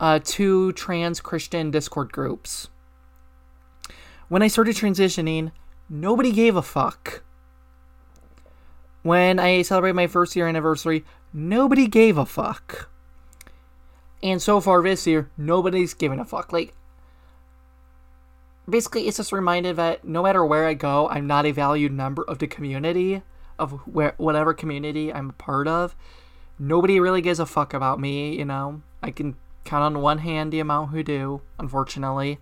uh, 0.00 0.18
two 0.22 0.72
trans 0.72 1.20
christian 1.20 1.70
discord 1.70 2.12
groups 2.12 2.68
when 4.28 4.42
i 4.42 4.48
started 4.48 4.76
transitioning 4.76 5.52
nobody 5.88 6.32
gave 6.32 6.56
a 6.56 6.62
fuck. 6.62 7.22
When 9.02 9.38
I 9.38 9.62
celebrate 9.62 9.92
my 9.92 10.06
first 10.06 10.34
year 10.34 10.48
anniversary, 10.48 11.04
nobody 11.32 11.86
gave 11.86 12.16
a 12.16 12.26
fuck. 12.26 12.90
And 14.24 14.40
so 14.40 14.58
far 14.58 14.82
this 14.82 15.06
year, 15.06 15.30
nobody's 15.36 15.92
giving 15.92 16.18
a 16.18 16.24
fuck. 16.24 16.50
Like, 16.50 16.74
basically, 18.66 19.06
it's 19.06 19.18
just 19.18 19.32
reminded 19.32 19.76
that 19.76 20.06
no 20.06 20.22
matter 20.22 20.42
where 20.42 20.66
I 20.66 20.72
go, 20.72 21.10
I'm 21.10 21.26
not 21.26 21.44
a 21.44 21.52
valued 21.52 21.92
member 21.92 22.24
of 22.26 22.38
the 22.38 22.46
community, 22.46 23.20
of 23.58 23.72
where 23.86 24.14
whatever 24.16 24.54
community 24.54 25.12
I'm 25.12 25.28
a 25.28 25.34
part 25.34 25.68
of. 25.68 25.94
nobody 26.58 26.98
really 26.98 27.20
gives 27.20 27.38
a 27.38 27.44
fuck 27.44 27.74
about 27.74 28.00
me, 28.00 28.38
you 28.38 28.46
know. 28.46 28.80
I 29.02 29.10
can 29.10 29.36
count 29.64 29.84
on 29.84 30.00
one 30.00 30.18
hand 30.18 30.52
the 30.52 30.60
amount 30.60 30.90
who 30.90 31.02
do, 31.02 31.42
unfortunately. 31.58 32.38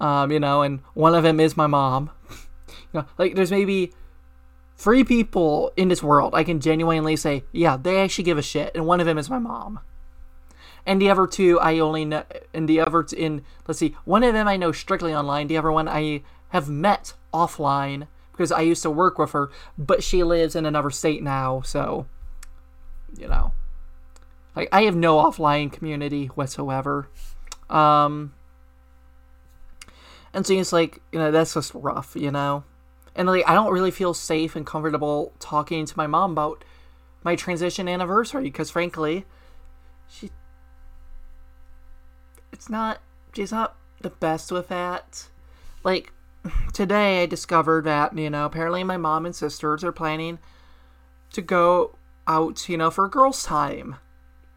Um, 0.00 0.30
you 0.30 0.38
know, 0.38 0.62
and 0.62 0.80
one 0.94 1.14
of 1.14 1.24
them 1.24 1.40
is 1.40 1.56
my 1.56 1.66
mom. 1.66 2.10
you 2.68 3.00
know, 3.00 3.06
like 3.18 3.34
there's 3.34 3.50
maybe 3.50 3.92
three 4.76 5.02
people 5.02 5.72
in 5.76 5.88
this 5.88 6.04
world 6.04 6.36
I 6.36 6.44
can 6.44 6.60
genuinely 6.60 7.16
say, 7.16 7.42
yeah, 7.50 7.76
they 7.76 8.00
actually 8.00 8.24
give 8.24 8.38
a 8.38 8.42
shit, 8.42 8.70
and 8.76 8.86
one 8.86 9.00
of 9.00 9.06
them 9.06 9.18
is 9.18 9.28
my 9.28 9.40
mom. 9.40 9.80
And 10.84 11.00
the 11.00 11.10
other 11.10 11.26
two 11.26 11.60
I 11.60 11.78
only 11.78 12.04
know, 12.04 12.24
and 12.52 12.68
the 12.68 12.80
other 12.80 13.02
t- 13.04 13.16
in 13.16 13.44
let's 13.68 13.78
see, 13.78 13.96
one 14.04 14.24
of 14.24 14.34
them 14.34 14.48
I 14.48 14.56
know 14.56 14.72
strictly 14.72 15.14
online. 15.14 15.46
The 15.46 15.56
other 15.56 15.70
one 15.70 15.88
I 15.88 16.22
have 16.48 16.68
met 16.68 17.14
offline 17.32 18.08
because 18.32 18.50
I 18.50 18.62
used 18.62 18.82
to 18.82 18.90
work 18.90 19.18
with 19.18 19.32
her, 19.32 19.50
but 19.78 20.02
she 20.02 20.22
lives 20.22 20.56
in 20.56 20.66
another 20.66 20.90
state 20.90 21.22
now, 21.22 21.60
so 21.60 22.06
you 23.16 23.28
know, 23.28 23.52
like 24.56 24.68
I 24.72 24.82
have 24.82 24.96
no 24.96 25.16
offline 25.16 25.72
community 25.72 26.26
whatsoever. 26.26 27.08
Um, 27.70 28.34
and 30.34 30.46
so 30.46 30.54
it's 30.54 30.72
like 30.72 31.00
you 31.12 31.18
know 31.18 31.30
that's 31.30 31.54
just 31.54 31.72
rough, 31.74 32.16
you 32.16 32.30
know, 32.30 32.64
and 33.14 33.28
like 33.28 33.44
I 33.46 33.54
don't 33.54 33.72
really 33.72 33.90
feel 33.90 34.14
safe 34.14 34.56
and 34.56 34.66
comfortable 34.66 35.32
talking 35.38 35.86
to 35.86 35.96
my 35.96 36.06
mom 36.06 36.32
about 36.32 36.64
my 37.22 37.36
transition 37.36 37.88
anniversary 37.88 38.44
because 38.44 38.70
frankly, 38.70 39.26
she 40.08 40.30
it's 42.52 42.68
not 42.68 43.00
she's 43.34 43.52
not 43.52 43.76
the 44.00 44.10
best 44.10 44.52
with 44.52 44.68
that. 44.68 45.28
Like 45.82 46.12
today 46.72 47.22
I 47.22 47.26
discovered 47.26 47.84
that, 47.84 48.16
you 48.16 48.30
know, 48.30 48.44
apparently 48.44 48.84
my 48.84 48.96
mom 48.96 49.26
and 49.26 49.34
sisters 49.34 49.82
are 49.82 49.92
planning 49.92 50.38
to 51.32 51.42
go 51.42 51.96
out, 52.26 52.68
you 52.68 52.76
know, 52.76 52.90
for 52.90 53.08
girls' 53.08 53.44
time 53.44 53.96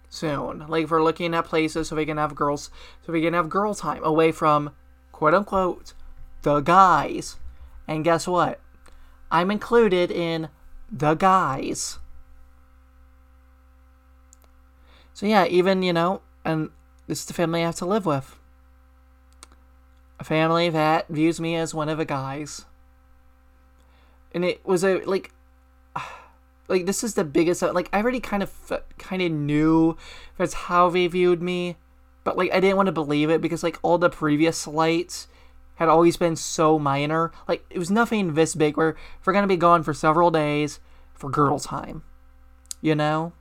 soon. 0.09 0.65
Like 0.67 0.89
we're 0.89 1.03
looking 1.03 1.33
at 1.33 1.45
places 1.45 1.89
so 1.89 1.95
we 1.95 2.05
can 2.05 2.17
have 2.17 2.35
girls 2.35 2.69
so 3.05 3.13
we 3.13 3.21
can 3.21 3.33
have 3.33 3.49
girl 3.49 3.73
time 3.73 4.03
away 4.03 4.31
from 4.31 4.71
quote 5.11 5.33
unquote 5.33 5.93
the 6.41 6.59
guys. 6.61 7.37
And 7.87 8.03
guess 8.03 8.27
what? 8.27 8.59
I'm 9.31 9.51
included 9.51 10.11
in 10.11 10.49
the 10.91 11.13
guys. 11.15 11.99
So 15.13 15.25
yeah, 15.25 15.45
even, 15.45 15.81
you 15.81 15.93
know, 15.93 16.21
and 16.43 16.69
this 17.07 17.19
is 17.19 17.25
the 17.25 17.33
family 17.33 17.61
I 17.61 17.65
have 17.65 17.75
to 17.75 17.85
live 17.85 18.05
with. 18.05 18.37
A 20.19 20.23
family 20.23 20.69
that 20.69 21.07
views 21.07 21.39
me 21.39 21.55
as 21.55 21.73
one 21.73 21.89
of 21.89 21.97
the 21.97 22.05
guys. 22.05 22.65
And 24.33 24.43
it 24.43 24.65
was 24.65 24.83
a 24.83 25.01
like 25.03 25.31
like 26.67 26.85
this 26.85 27.03
is 27.03 27.13
the 27.13 27.23
biggest 27.23 27.61
like 27.61 27.89
I 27.93 28.01
already 28.01 28.19
kind 28.19 28.43
of 28.43 28.51
kind 28.97 29.21
of 29.21 29.31
knew 29.31 29.97
that's 30.37 30.53
how 30.53 30.89
they 30.89 31.07
viewed 31.07 31.41
me, 31.41 31.77
but 32.23 32.37
like 32.37 32.51
I 32.51 32.59
didn't 32.59 32.77
want 32.77 32.87
to 32.87 32.93
believe 32.93 33.29
it 33.29 33.41
because 33.41 33.63
like 33.63 33.79
all 33.81 33.97
the 33.97 34.09
previous 34.09 34.57
slights 34.57 35.27
had 35.75 35.89
always 35.89 36.17
been 36.17 36.35
so 36.35 36.79
minor. 36.79 37.31
Like 37.47 37.65
it 37.69 37.77
was 37.77 37.91
nothing 37.91 38.33
this 38.33 38.55
big 38.55 38.77
where 38.77 38.95
we're 39.25 39.33
gonna 39.33 39.47
be 39.47 39.57
gone 39.57 39.83
for 39.83 39.93
several 39.93 40.31
days 40.31 40.79
for 41.13 41.29
girl 41.29 41.59
time. 41.59 42.03
You 42.81 42.95
know? 42.95 43.33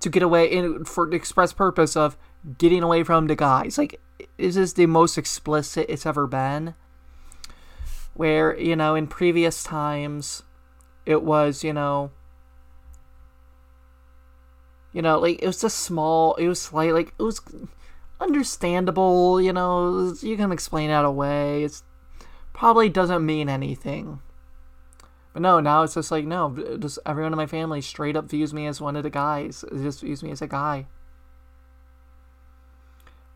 To 0.00 0.08
get 0.08 0.22
away 0.22 0.50
in 0.50 0.84
for 0.84 1.06
the 1.06 1.16
express 1.16 1.52
purpose 1.52 1.96
of 1.96 2.16
getting 2.58 2.82
away 2.82 3.04
from 3.04 3.26
the 3.26 3.36
guys. 3.36 3.76
Like 3.76 4.00
this 4.38 4.56
is 4.56 4.74
the 4.74 4.86
most 4.86 5.18
explicit 5.18 5.86
it's 5.88 6.06
ever 6.06 6.26
been. 6.26 6.74
Where, 8.14 8.58
you 8.58 8.76
know, 8.76 8.94
in 8.94 9.06
previous 9.06 9.62
times 9.62 10.42
it 11.06 11.22
was, 11.22 11.62
you 11.62 11.72
know, 11.72 12.10
you 14.92 15.02
know, 15.02 15.18
like 15.18 15.42
it 15.42 15.46
was 15.46 15.60
just 15.60 15.78
small. 15.78 16.34
It 16.34 16.48
was 16.48 16.60
slight, 16.60 16.92
like 16.94 17.14
it 17.18 17.22
was 17.22 17.40
understandable. 18.20 19.40
You 19.40 19.52
know, 19.52 20.14
you 20.20 20.36
can 20.36 20.52
explain 20.52 20.88
that 20.88 21.04
away. 21.04 21.64
It's 21.64 21.82
probably 22.52 22.88
doesn't 22.88 23.24
mean 23.24 23.48
anything. 23.48 24.20
No, 25.40 25.58
now 25.58 25.82
it's 25.82 25.94
just 25.94 26.10
like 26.10 26.26
no, 26.26 26.76
just 26.78 26.98
everyone 27.06 27.32
in 27.32 27.36
my 27.38 27.46
family 27.46 27.80
straight 27.80 28.14
up 28.14 28.28
views 28.28 28.52
me 28.52 28.66
as 28.66 28.78
one 28.78 28.94
of 28.94 29.02
the 29.02 29.10
guys. 29.10 29.64
Just 29.72 30.02
views 30.02 30.22
me 30.22 30.30
as 30.30 30.42
a 30.42 30.46
guy, 30.46 30.86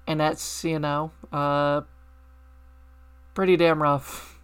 and 0.07 0.21
that's 0.21 0.65
you 0.65 0.79
know, 0.79 1.13
uh, 1.33 1.81
pretty 3.33 3.57
damn 3.57 3.83
rough. 3.83 4.39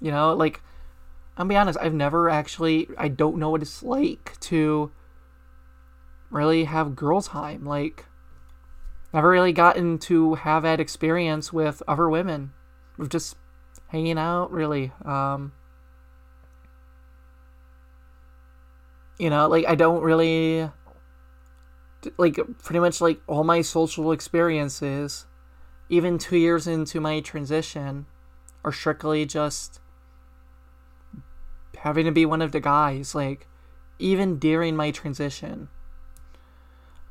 You 0.00 0.10
know, 0.10 0.34
like 0.34 0.60
I'll 1.36 1.46
be 1.46 1.56
honest, 1.56 1.78
I've 1.80 1.94
never 1.94 2.28
actually, 2.28 2.88
I 2.96 3.08
don't 3.08 3.36
know 3.36 3.50
what 3.50 3.62
it's 3.62 3.82
like 3.82 4.40
to 4.40 4.90
really 6.30 6.64
have 6.64 6.96
girl 6.96 7.20
time. 7.20 7.64
Like, 7.64 8.06
never 9.12 9.30
really 9.30 9.52
gotten 9.52 9.98
to 9.98 10.34
have 10.34 10.62
that 10.64 10.80
experience 10.80 11.52
with 11.52 11.82
other 11.86 12.08
women, 12.08 12.52
of 12.98 13.10
just 13.10 13.36
hanging 13.88 14.18
out, 14.18 14.50
really. 14.50 14.92
Um, 15.04 15.52
you 19.18 19.30
know, 19.30 19.48
like, 19.48 19.66
I 19.66 19.74
don't 19.74 20.02
really, 20.02 20.70
like, 22.18 22.38
pretty 22.62 22.80
much 22.80 23.00
like 23.00 23.20
all 23.26 23.44
my 23.44 23.62
social 23.62 24.12
experiences, 24.12 25.26
even 25.88 26.18
two 26.18 26.36
years 26.36 26.66
into 26.66 27.00
my 27.00 27.20
transition, 27.20 28.06
are 28.64 28.72
strictly 28.72 29.24
just 29.24 29.80
having 31.78 32.04
to 32.04 32.12
be 32.12 32.26
one 32.26 32.42
of 32.42 32.52
the 32.52 32.60
guys, 32.60 33.14
like 33.14 33.46
even 33.98 34.38
during 34.38 34.76
my 34.76 34.90
transition. 34.90 35.68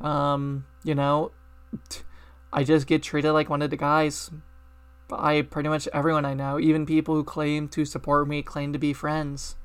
Um, 0.01 0.65
you 0.83 0.93
know, 0.93 1.31
I 2.51 2.63
just 2.63 2.87
get 2.87 3.01
treated 3.01 3.31
like 3.31 3.49
one 3.49 3.61
of 3.61 3.69
the 3.69 3.77
guys 3.77 4.29
by 5.07 5.41
pretty 5.41 5.69
much 5.69 5.87
everyone 5.93 6.25
I 6.25 6.33
know, 6.33 6.59
even 6.59 6.85
people 6.85 7.15
who 7.15 7.23
claim 7.23 7.67
to 7.69 7.85
support 7.85 8.27
me, 8.27 8.41
claim 8.41 8.73
to 8.73 8.79
be 8.79 8.91
friends, 8.91 9.55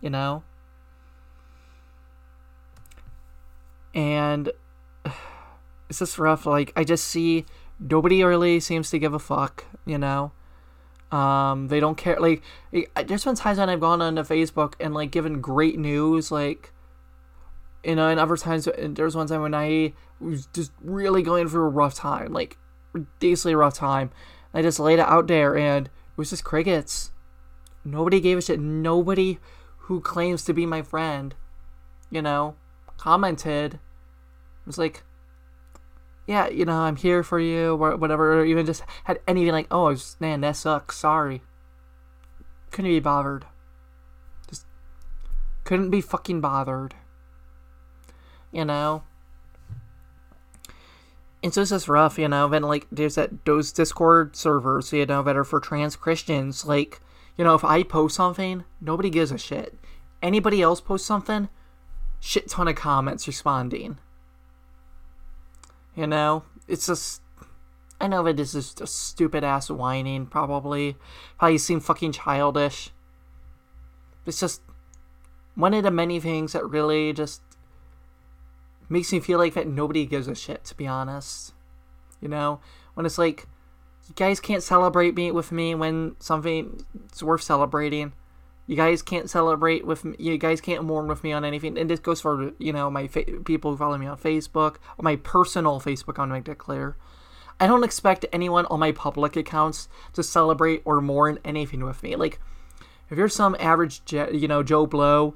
you 0.00 0.08
know? 0.08 0.44
And 3.94 4.50
it's 5.88 6.00
just 6.00 6.18
rough. 6.18 6.46
Like, 6.46 6.72
I 6.76 6.84
just 6.84 7.04
see 7.06 7.46
nobody 7.78 8.22
really 8.22 8.60
seems 8.60 8.90
to 8.90 8.98
give 8.98 9.14
a 9.14 9.18
fuck, 9.18 9.64
you 9.86 9.98
know? 9.98 10.32
Um, 11.10 11.68
they 11.68 11.80
don't 11.80 11.96
care. 11.96 12.18
Like, 12.18 12.42
there's 12.72 13.24
been 13.24 13.36
times 13.36 13.58
when 13.58 13.68
I've 13.68 13.80
gone 13.80 14.02
onto 14.02 14.22
Facebook 14.22 14.74
and 14.80 14.94
like 14.94 15.10
given 15.12 15.40
great 15.40 15.78
news, 15.78 16.32
like, 16.32 16.72
you 17.84 17.94
know, 17.94 18.08
and 18.08 18.18
other 18.18 18.36
times 18.36 18.68
there 18.76 19.04
was 19.04 19.14
one 19.14 19.26
time 19.26 19.42
when 19.42 19.54
I 19.54 19.92
was 20.18 20.46
just 20.46 20.72
really 20.80 21.22
going 21.22 21.48
through 21.48 21.66
a 21.66 21.68
rough 21.68 21.94
time, 21.94 22.32
like 22.32 22.56
ridiculously 22.92 23.54
rough 23.54 23.74
time. 23.74 24.10
I 24.52 24.62
just 24.62 24.80
laid 24.80 24.98
it 25.00 25.06
out 25.06 25.26
there, 25.26 25.56
and 25.56 25.86
it 25.86 26.16
was 26.16 26.30
just 26.30 26.44
crickets. 26.44 27.12
Nobody 27.84 28.20
gave 28.20 28.38
a 28.38 28.42
shit. 28.42 28.60
Nobody 28.60 29.38
who 29.78 30.00
claims 30.00 30.44
to 30.44 30.54
be 30.54 30.64
my 30.64 30.80
friend, 30.80 31.34
you 32.10 32.22
know, 32.22 32.54
commented. 32.96 33.78
Was 34.66 34.78
like, 34.78 35.02
yeah, 36.26 36.48
you 36.48 36.64
know, 36.64 36.78
I'm 36.78 36.96
here 36.96 37.22
for 37.22 37.38
you, 37.38 37.74
or 37.74 37.96
whatever, 37.96 38.40
or 38.40 38.44
even 38.46 38.64
just 38.64 38.82
had 39.04 39.20
anything 39.28 39.52
like, 39.52 39.66
oh, 39.70 39.94
man, 40.20 40.40
that 40.40 40.56
sucks, 40.56 40.96
sorry. 40.96 41.42
Couldn't 42.70 42.90
be 42.90 43.00
bothered. 43.00 43.44
Just 44.48 44.66
couldn't 45.64 45.90
be 45.90 46.00
fucking 46.00 46.40
bothered. 46.40 46.94
You 48.50 48.64
know? 48.64 49.02
And 51.42 51.52
so 51.52 51.60
it's 51.60 51.70
just 51.70 51.88
rough, 51.88 52.18
you 52.18 52.26
know, 52.26 52.50
and 52.50 52.64
like, 52.64 52.86
there's 52.90 53.16
that, 53.16 53.44
those 53.44 53.70
Discord 53.70 54.34
servers, 54.34 54.94
you 54.94 55.04
know, 55.04 55.22
that 55.22 55.36
are 55.36 55.44
for 55.44 55.60
trans 55.60 55.94
Christians. 55.94 56.64
Like, 56.64 57.02
you 57.36 57.44
know, 57.44 57.54
if 57.54 57.62
I 57.62 57.82
post 57.82 58.16
something, 58.16 58.64
nobody 58.80 59.10
gives 59.10 59.30
a 59.30 59.36
shit. 59.36 59.78
Anybody 60.22 60.62
else 60.62 60.80
post 60.80 61.04
something, 61.04 61.50
shit 62.24 62.48
ton 62.48 62.68
of 62.68 62.74
comments 62.74 63.26
responding 63.26 63.98
you 65.94 66.06
know, 66.06 66.44
it's 66.66 66.86
just. 66.86 67.22
I 68.00 68.08
know 68.08 68.24
that 68.24 68.36
this 68.36 68.54
is 68.54 68.74
just 68.74 68.98
stupid 68.98 69.44
ass 69.44 69.70
whining, 69.70 70.26
probably. 70.26 70.96
Probably 71.38 71.58
seem 71.58 71.80
fucking 71.80 72.12
childish. 72.12 72.90
It's 74.26 74.40
just 74.40 74.62
one 75.54 75.74
of 75.74 75.84
the 75.84 75.90
many 75.90 76.18
things 76.18 76.52
that 76.52 76.68
really 76.68 77.12
just 77.12 77.40
makes 78.88 79.12
me 79.12 79.20
feel 79.20 79.38
like 79.38 79.54
that 79.54 79.68
nobody 79.68 80.06
gives 80.06 80.26
a 80.26 80.34
shit, 80.34 80.64
to 80.64 80.74
be 80.74 80.86
honest. 80.86 81.54
You 82.20 82.28
know? 82.28 82.60
When 82.94 83.06
it's 83.06 83.18
like, 83.18 83.46
you 84.08 84.14
guys 84.16 84.40
can't 84.40 84.62
celebrate 84.62 85.14
me 85.14 85.30
with 85.30 85.52
me 85.52 85.74
when 85.74 86.16
something's 86.18 87.22
worth 87.22 87.42
celebrating. 87.42 88.12
You 88.66 88.76
guys 88.76 89.02
can't 89.02 89.28
celebrate 89.28 89.86
with 89.86 90.04
me. 90.04 90.16
You 90.18 90.38
guys 90.38 90.60
can't 90.60 90.84
mourn 90.84 91.06
with 91.06 91.22
me 91.22 91.32
on 91.32 91.44
anything. 91.44 91.76
And 91.76 91.90
this 91.90 92.00
goes 92.00 92.20
for 92.20 92.52
you 92.58 92.72
know 92.72 92.90
my 92.90 93.08
fa- 93.08 93.24
people 93.44 93.72
who 93.72 93.76
follow 93.76 93.98
me 93.98 94.06
on 94.06 94.16
Facebook, 94.16 94.76
my 95.00 95.16
personal 95.16 95.80
Facebook 95.80 96.18
on 96.18 96.30
make 96.30 96.44
that 96.44 96.58
clear. 96.58 96.96
I 97.60 97.66
don't 97.66 97.84
expect 97.84 98.26
anyone 98.32 98.66
on 98.66 98.80
my 98.80 98.92
public 98.92 99.36
accounts 99.36 99.88
to 100.14 100.22
celebrate 100.22 100.82
or 100.84 101.00
mourn 101.00 101.38
anything 101.44 101.84
with 101.84 102.02
me. 102.02 102.16
Like, 102.16 102.40
if 103.10 103.18
you're 103.18 103.28
some 103.28 103.54
average, 103.60 104.00
you 104.10 104.48
know, 104.48 104.62
Joe 104.62 104.86
Blow, 104.86 105.34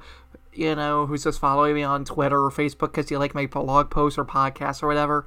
you 0.52 0.74
know, 0.74 1.06
who's 1.06 1.24
just 1.24 1.38
following 1.38 1.74
me 1.74 1.84
on 1.84 2.04
Twitter 2.04 2.44
or 2.44 2.50
Facebook 2.50 2.92
because 2.92 3.10
you 3.10 3.18
like 3.18 3.34
my 3.34 3.46
blog 3.46 3.90
posts 3.90 4.18
or 4.18 4.24
podcasts 4.24 4.82
or 4.82 4.88
whatever, 4.88 5.26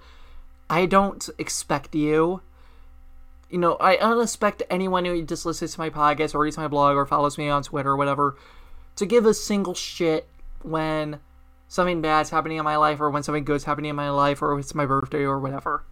I 0.70 0.86
don't 0.86 1.30
expect 1.38 1.96
you. 1.96 2.42
You 3.52 3.58
know, 3.58 3.76
I 3.82 3.98
don't 3.98 4.22
expect 4.22 4.64
anyone 4.70 5.04
who 5.04 5.22
just 5.24 5.46
listens 5.46 5.74
to 5.74 5.80
my 5.80 5.90
podcast 5.90 6.34
or 6.34 6.40
reads 6.40 6.58
my 6.58 6.70
blog 6.70 6.96
or 6.96 7.06
follows 7.06 7.38
me 7.38 7.50
on 7.50 7.64
Twitter 7.64 7.92
or 7.92 7.98
whatever 7.98 8.38
to 8.96 9.06
give 9.06 9.26
a 9.26 9.34
single 9.34 9.74
shit 9.74 10.28
when 10.62 11.20
something 11.68 12.02
bad's 12.02 12.30
happening 12.30 12.58
in 12.58 12.64
my 12.64 12.78
life 12.78 13.02
or 13.02 13.10
when 13.10 13.24
something 13.24 13.44
good's 13.44 13.66
happening 13.66 13.90
in 13.90 13.96
my 13.96 14.10
life 14.10 14.42
or 14.42 14.58
it's 14.58 14.74
my 14.74 14.86
birthday 14.86 15.24
or 15.24 15.38
whatever. 15.38 15.84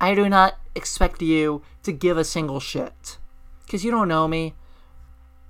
I 0.00 0.14
do 0.16 0.28
not 0.28 0.58
expect 0.74 1.22
you 1.22 1.62
to 1.84 1.92
give 1.92 2.16
a 2.16 2.24
single 2.24 2.58
shit 2.58 3.18
because 3.64 3.84
you 3.84 3.92
don't 3.92 4.08
know 4.08 4.26
me. 4.26 4.54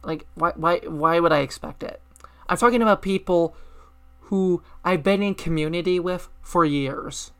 Like, 0.03 0.27
why, 0.35 0.53
why, 0.55 0.79
why 0.79 1.19
would 1.19 1.33
I 1.33 1.41
expect 1.41 1.83
it? 1.83 2.03
I'm 2.49 2.59
talking 2.59 2.83
about 2.83 3.03
people 3.03 3.57
who 4.23 4.63
I've 4.85 5.03
been 5.03 5.23
in 5.23 5.35
community 5.35 5.99
with 5.99 6.29
for 6.43 6.65
years. 6.65 7.31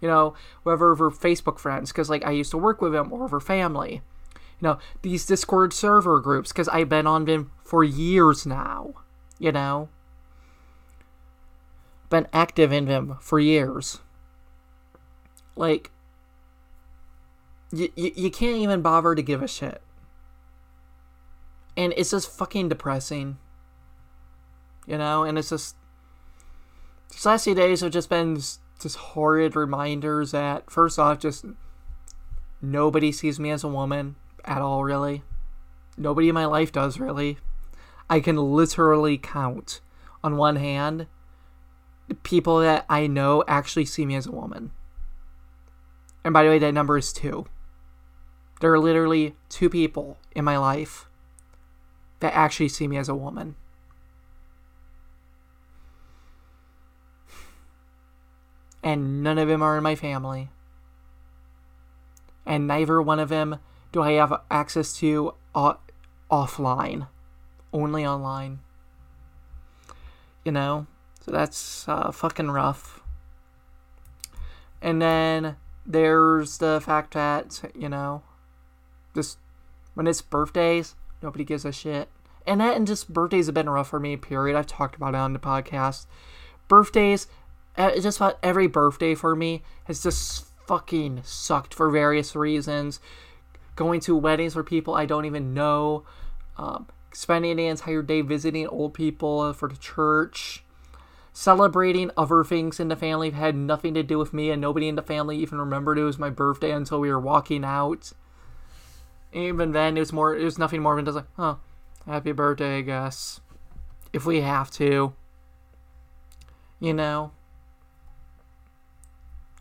You 0.00 0.08
know, 0.08 0.34
whether 0.62 0.94
her 0.94 1.10
Facebook 1.10 1.58
friends, 1.58 1.90
because 1.90 2.08
like 2.08 2.24
I 2.24 2.30
used 2.30 2.52
to 2.52 2.58
work 2.58 2.80
with 2.80 2.92
them, 2.92 3.12
or 3.12 3.28
her 3.28 3.40
family. 3.40 4.02
You 4.60 4.68
know, 4.68 4.78
these 5.02 5.26
Discord 5.26 5.72
server 5.72 6.20
groups, 6.20 6.52
because 6.52 6.68
I've 6.68 6.88
been 6.88 7.06
on 7.06 7.24
them 7.24 7.50
for 7.64 7.84
years 7.84 8.46
now. 8.46 8.94
You 9.38 9.52
know, 9.52 9.88
been 12.10 12.26
active 12.32 12.72
in 12.72 12.86
them 12.86 13.16
for 13.20 13.38
years. 13.38 14.00
Like, 15.54 15.90
you, 17.72 17.90
you, 17.96 18.12
you 18.14 18.30
can't 18.30 18.56
even 18.56 18.82
bother 18.82 19.14
to 19.14 19.22
give 19.22 19.42
a 19.42 19.48
shit. 19.48 19.82
And 21.76 21.92
it's 21.96 22.10
just 22.10 22.30
fucking 22.30 22.68
depressing. 22.68 23.38
You 24.86 24.98
know, 24.98 25.24
and 25.24 25.38
it's 25.38 25.50
just. 25.50 25.76
These 27.10 27.26
last 27.26 27.44
few 27.44 27.54
days 27.54 27.80
have 27.80 27.92
just 27.92 28.08
been 28.08 28.40
just 28.80 28.96
horrid 28.96 29.56
reminders 29.56 30.30
that, 30.32 30.70
first 30.70 30.98
off, 30.98 31.18
just 31.18 31.44
nobody 32.62 33.12
sees 33.12 33.40
me 33.40 33.50
as 33.50 33.64
a 33.64 33.68
woman 33.68 34.16
at 34.44 34.62
all, 34.62 34.84
really. 34.84 35.22
Nobody 35.96 36.28
in 36.28 36.34
my 36.34 36.46
life 36.46 36.72
does, 36.72 37.00
really. 37.00 37.38
I 38.08 38.20
can 38.20 38.36
literally 38.36 39.18
count 39.18 39.80
on 40.22 40.36
one 40.36 40.56
hand 40.56 41.06
the 42.08 42.14
people 42.14 42.60
that 42.60 42.86
I 42.88 43.06
know 43.06 43.44
actually 43.46 43.84
see 43.84 44.06
me 44.06 44.16
as 44.16 44.26
a 44.26 44.32
woman. 44.32 44.70
And 46.24 46.32
by 46.32 46.42
the 46.42 46.48
way, 46.48 46.58
that 46.58 46.72
number 46.72 46.96
is 46.96 47.12
two. 47.12 47.46
There 48.60 48.72
are 48.72 48.78
literally 48.78 49.36
two 49.48 49.68
people 49.68 50.18
in 50.34 50.44
my 50.44 50.56
life 50.56 51.06
that 52.20 52.34
actually 52.34 52.68
see 52.68 52.88
me 52.88 52.96
as 52.96 53.08
a 53.08 53.14
woman. 53.14 53.56
And 58.82 59.22
none 59.22 59.38
of 59.38 59.48
them 59.48 59.62
are 59.62 59.76
in 59.76 59.82
my 59.82 59.94
family. 59.94 60.50
And 62.46 62.66
neither 62.66 63.02
one 63.02 63.18
of 63.18 63.28
them 63.28 63.58
do 63.92 64.02
I 64.02 64.12
have 64.12 64.40
access 64.50 64.92
to 64.98 65.34
uh, 65.54 65.74
offline, 66.30 67.08
only 67.72 68.06
online. 68.06 68.60
You 70.44 70.52
know? 70.52 70.86
So 71.20 71.30
that's 71.30 71.88
uh, 71.88 72.10
fucking 72.10 72.50
rough. 72.50 73.02
And 74.80 75.02
then 75.02 75.56
there's 75.84 76.58
the 76.58 76.80
fact 76.82 77.14
that, 77.14 77.60
you 77.74 77.88
know, 77.88 78.22
just 79.14 79.38
when 79.94 80.06
it's 80.06 80.22
birthdays, 80.22 80.94
nobody 81.22 81.44
gives 81.44 81.64
a 81.64 81.72
shit. 81.72 82.08
And 82.46 82.60
that 82.60 82.76
and 82.76 82.86
just 82.86 83.12
birthdays 83.12 83.46
have 83.46 83.54
been 83.54 83.68
rough 83.68 83.88
for 83.88 84.00
me, 84.00 84.16
period. 84.16 84.56
I've 84.56 84.66
talked 84.66 84.96
about 84.96 85.14
it 85.14 85.18
on 85.18 85.32
the 85.32 85.38
podcast. 85.38 86.06
Birthdays, 86.68 87.26
just 87.78 88.18
about 88.18 88.38
every 88.42 88.66
birthday 88.66 89.14
for 89.14 89.36
me 89.36 89.62
has 89.84 90.02
just 90.02 90.46
fucking 90.66 91.22
sucked 91.24 91.72
for 91.72 91.90
various 91.90 92.34
reasons. 92.34 93.00
Going 93.76 94.00
to 94.00 94.16
weddings 94.16 94.54
for 94.54 94.64
people 94.64 94.94
I 94.94 95.06
don't 95.06 95.24
even 95.24 95.54
know, 95.54 96.04
um, 96.56 96.88
spending 97.12 97.56
the 97.56 97.66
entire 97.66 98.02
day 98.02 98.20
visiting 98.20 98.66
old 98.66 98.94
people 98.94 99.52
for 99.52 99.68
the 99.68 99.76
church, 99.76 100.64
celebrating 101.32 102.10
other 102.16 102.42
things 102.42 102.80
in 102.80 102.88
the 102.88 102.96
family 102.96 103.30
had 103.30 103.54
nothing 103.54 103.94
to 103.94 104.02
do 104.02 104.18
with 104.18 104.34
me, 104.34 104.50
and 104.50 104.60
nobody 104.60 104.88
in 104.88 104.96
the 104.96 105.02
family 105.02 105.38
even 105.38 105.58
remembered 105.58 105.98
it 105.98 106.04
was 106.04 106.18
my 106.18 106.30
birthday 106.30 106.72
until 106.72 106.98
we 106.98 107.10
were 107.10 107.20
walking 107.20 107.64
out. 107.64 108.12
Even 109.32 109.72
then, 109.72 109.96
it 109.96 110.00
was 110.00 110.12
more. 110.12 110.34
It 110.36 110.44
was 110.44 110.58
nothing 110.58 110.82
more 110.82 110.96
than 110.96 111.04
just 111.04 111.16
like, 111.16 111.26
"Huh, 111.36 111.56
happy 112.06 112.32
birthday, 112.32 112.78
I 112.78 112.80
guess." 112.80 113.40
If 114.12 114.26
we 114.26 114.40
have 114.40 114.70
to, 114.72 115.12
you 116.80 116.94
know, 116.94 117.32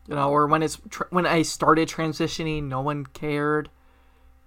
you 0.07 0.15
know, 0.15 0.29
or 0.29 0.47
when 0.47 0.63
it's 0.63 0.75
when 1.09 1.25
I 1.25 1.41
started 1.41 1.89
transitioning, 1.89 2.63
no 2.63 2.81
one 2.81 3.05
cared. 3.05 3.69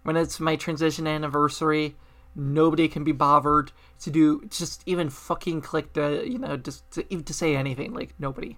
When 0.03 0.17
it's 0.17 0.41
my 0.41 0.57
transition 0.57 1.07
anniversary, 1.07 1.97
nobody 2.35 2.89
can 2.89 3.05
be 3.05 3.13
bothered 3.13 3.73
to 4.01 4.11
do 4.11 4.43
just 4.49 4.83
even 4.87 5.11
fucking 5.11 5.61
click 5.61 5.93
to 5.93 6.27
you 6.27 6.39
know 6.39 6.57
just 6.57 6.91
to, 6.93 7.03
to 7.03 7.35
say 7.35 7.55
anything 7.55 7.93
like 7.93 8.15
nobody. 8.19 8.57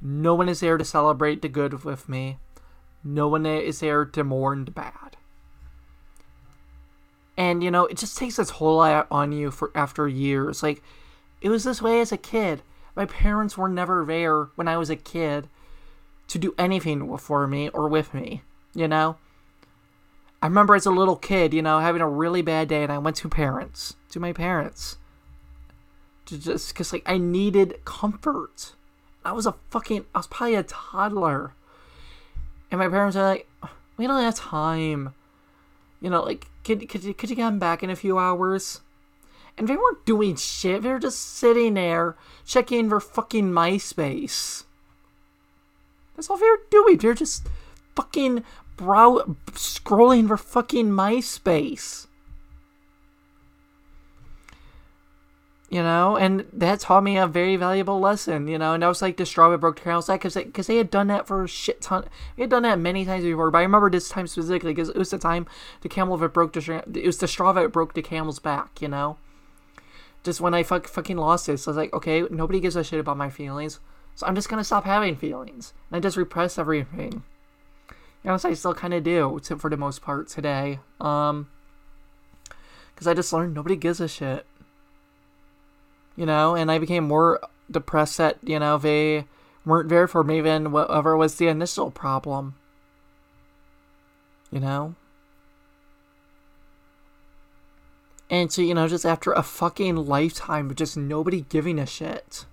No 0.00 0.34
one 0.34 0.48
is 0.48 0.60
there 0.60 0.78
to 0.78 0.84
celebrate 0.84 1.42
the 1.42 1.48
good 1.48 1.82
with 1.82 2.08
me. 2.08 2.38
No 3.02 3.26
one 3.26 3.44
is 3.44 3.80
there 3.80 4.04
to 4.04 4.24
mourn 4.24 4.66
the 4.66 4.70
bad. 4.70 5.16
And 7.36 7.64
you 7.64 7.70
know 7.72 7.86
it 7.86 7.96
just 7.96 8.16
takes 8.16 8.38
its 8.38 8.50
whole 8.50 8.76
lot 8.76 9.08
on 9.10 9.32
you 9.32 9.50
for 9.50 9.72
after 9.74 10.06
years. 10.06 10.62
Like 10.62 10.84
it 11.40 11.48
was 11.48 11.64
this 11.64 11.82
way 11.82 12.00
as 12.00 12.12
a 12.12 12.16
kid. 12.16 12.62
My 12.94 13.06
parents 13.06 13.58
were 13.58 13.68
never 13.68 14.04
there 14.04 14.44
when 14.54 14.68
i 14.68 14.76
was 14.76 14.88
a 14.88 14.94
kid 14.94 15.48
to 16.28 16.38
do 16.38 16.54
anything 16.58 17.16
for 17.18 17.46
me 17.46 17.68
or 17.70 17.88
with 17.88 18.14
me 18.14 18.42
you 18.74 18.88
know 18.88 19.16
I 20.44 20.46
remember 20.46 20.74
as 20.74 20.84
a 20.84 20.90
little 20.90 21.16
kid, 21.16 21.54
you 21.54 21.62
know, 21.62 21.78
having 21.78 22.02
a 22.02 22.08
really 22.08 22.42
bad 22.42 22.68
day, 22.68 22.82
and 22.82 22.92
I 22.92 22.98
went 22.98 23.16
to 23.16 23.30
parents, 23.30 23.96
to 24.10 24.20
my 24.20 24.34
parents, 24.34 24.98
to 26.26 26.36
just 26.36 26.68
because 26.68 26.92
like 26.92 27.02
I 27.06 27.16
needed 27.16 27.82
comfort. 27.86 28.74
I 29.24 29.32
was 29.32 29.46
a 29.46 29.54
fucking, 29.70 30.04
I 30.14 30.18
was 30.18 30.26
probably 30.26 30.56
a 30.56 30.62
toddler, 30.62 31.54
and 32.70 32.78
my 32.78 32.88
parents 32.88 33.16
are 33.16 33.26
like, 33.26 33.48
"We 33.96 34.06
don't 34.06 34.22
have 34.22 34.34
time," 34.34 35.14
you 36.02 36.10
know, 36.10 36.22
like, 36.22 36.48
could 36.62 36.90
could 36.90 37.04
you 37.04 37.14
could 37.14 37.30
you 37.30 37.36
come 37.36 37.58
back 37.58 37.82
in 37.82 37.88
a 37.88 37.96
few 37.96 38.18
hours? 38.18 38.82
And 39.56 39.66
they 39.66 39.76
weren't 39.76 40.04
doing 40.04 40.36
shit. 40.36 40.82
They 40.82 40.90
were 40.90 40.98
just 40.98 41.20
sitting 41.20 41.72
there 41.72 42.16
checking 42.44 42.90
their 42.90 43.00
fucking 43.00 43.50
MySpace. 43.50 44.63
That's 46.16 46.30
all 46.30 46.36
they 46.36 46.46
were 46.46 46.62
doing. 46.70 46.98
They're 46.98 47.14
just 47.14 47.48
fucking 47.96 48.44
brow 48.76 49.36
scrolling 49.52 50.28
for 50.28 50.36
fucking 50.36 50.90
MySpace. 50.90 52.06
You 55.70 55.82
know, 55.82 56.16
and 56.16 56.44
that 56.52 56.80
taught 56.80 57.02
me 57.02 57.16
a 57.16 57.26
very 57.26 57.56
valuable 57.56 57.98
lesson, 57.98 58.46
you 58.46 58.58
know, 58.58 58.74
and 58.74 58.84
I 58.84 58.88
was 58.88 59.02
like 59.02 59.16
the 59.16 59.26
straw 59.26 59.50
that 59.50 59.58
broke 59.58 59.76
the 59.76 59.82
camel's 59.82 60.06
back 60.06 60.20
because 60.20 60.34
they, 60.34 60.44
cause 60.44 60.68
they 60.68 60.76
had 60.76 60.88
done 60.88 61.08
that 61.08 61.26
for 61.26 61.42
a 61.42 61.48
shit 61.48 61.80
ton. 61.80 62.04
They 62.36 62.44
had 62.44 62.50
done 62.50 62.62
that 62.62 62.78
many 62.78 63.04
times 63.04 63.24
before, 63.24 63.50
but 63.50 63.58
I 63.58 63.62
remember 63.62 63.90
this 63.90 64.08
time 64.08 64.28
specifically 64.28 64.72
because 64.72 64.90
it 64.90 64.96
was 64.96 65.10
the 65.10 65.18
time 65.18 65.46
the 65.80 65.88
camel 65.88 66.16
that 66.18 66.28
broke 66.28 66.52
the, 66.52 66.84
it 66.94 67.06
was 67.06 67.18
the 67.18 67.26
straw 67.26 67.52
that 67.52 67.72
broke 67.72 67.94
the 67.94 68.02
camel's 68.02 68.38
back, 68.38 68.80
you 68.80 68.86
know? 68.86 69.16
Just 70.22 70.40
when 70.40 70.54
I 70.54 70.62
fuck, 70.62 70.86
fucking 70.86 71.16
lost 71.16 71.48
it, 71.48 71.58
so 71.58 71.70
I 71.70 71.72
was 71.72 71.76
like, 71.76 71.92
okay, 71.92 72.22
nobody 72.30 72.60
gives 72.60 72.76
a 72.76 72.84
shit 72.84 73.00
about 73.00 73.16
my 73.16 73.28
feelings, 73.28 73.80
so 74.14 74.26
I'm 74.26 74.34
just 74.34 74.48
gonna 74.48 74.64
stop 74.64 74.84
having 74.84 75.16
feelings. 75.16 75.72
And 75.90 75.96
I 75.96 76.00
just 76.00 76.16
repress 76.16 76.58
everything. 76.58 77.22
Honestly, 78.24 78.52
I 78.52 78.54
still 78.54 78.74
kind 78.74 78.94
of 78.94 79.02
do, 79.02 79.38
for 79.58 79.68
the 79.68 79.76
most 79.76 80.00
part 80.00 80.28
today. 80.28 80.78
Um, 81.00 81.48
because 82.94 83.06
I 83.06 83.14
just 83.14 83.32
learned 83.32 83.54
nobody 83.54 83.76
gives 83.76 84.00
a 84.00 84.08
shit. 84.08 84.46
You 86.16 86.26
know, 86.26 86.54
and 86.54 86.70
I 86.70 86.78
became 86.78 87.04
more 87.04 87.40
depressed 87.70 88.18
that 88.18 88.38
you 88.42 88.58
know 88.58 88.78
they 88.78 89.26
weren't 89.66 89.88
there 89.88 90.06
for 90.06 90.22
me 90.22 90.40
than 90.40 90.70
whatever 90.70 91.16
was 91.16 91.36
the 91.36 91.48
initial 91.48 91.90
problem. 91.90 92.54
You 94.50 94.60
know. 94.60 94.94
And 98.30 98.50
so, 98.50 98.62
you 98.62 98.74
know, 98.74 98.88
just 98.88 99.04
after 99.04 99.32
a 99.32 99.42
fucking 99.42 99.96
lifetime 99.96 100.70
of 100.70 100.76
just 100.76 100.96
nobody 100.96 101.42
giving 101.42 101.78
a 101.78 101.86
shit. 101.86 102.46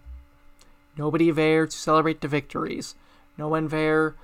Nobody 0.98 1.32
there 1.32 1.66
to 1.66 1.76
celebrate 1.78 2.22
the 2.22 2.28
victories. 2.28 2.96
No 3.38 3.48
one 3.48 3.70
there 3.70 4.16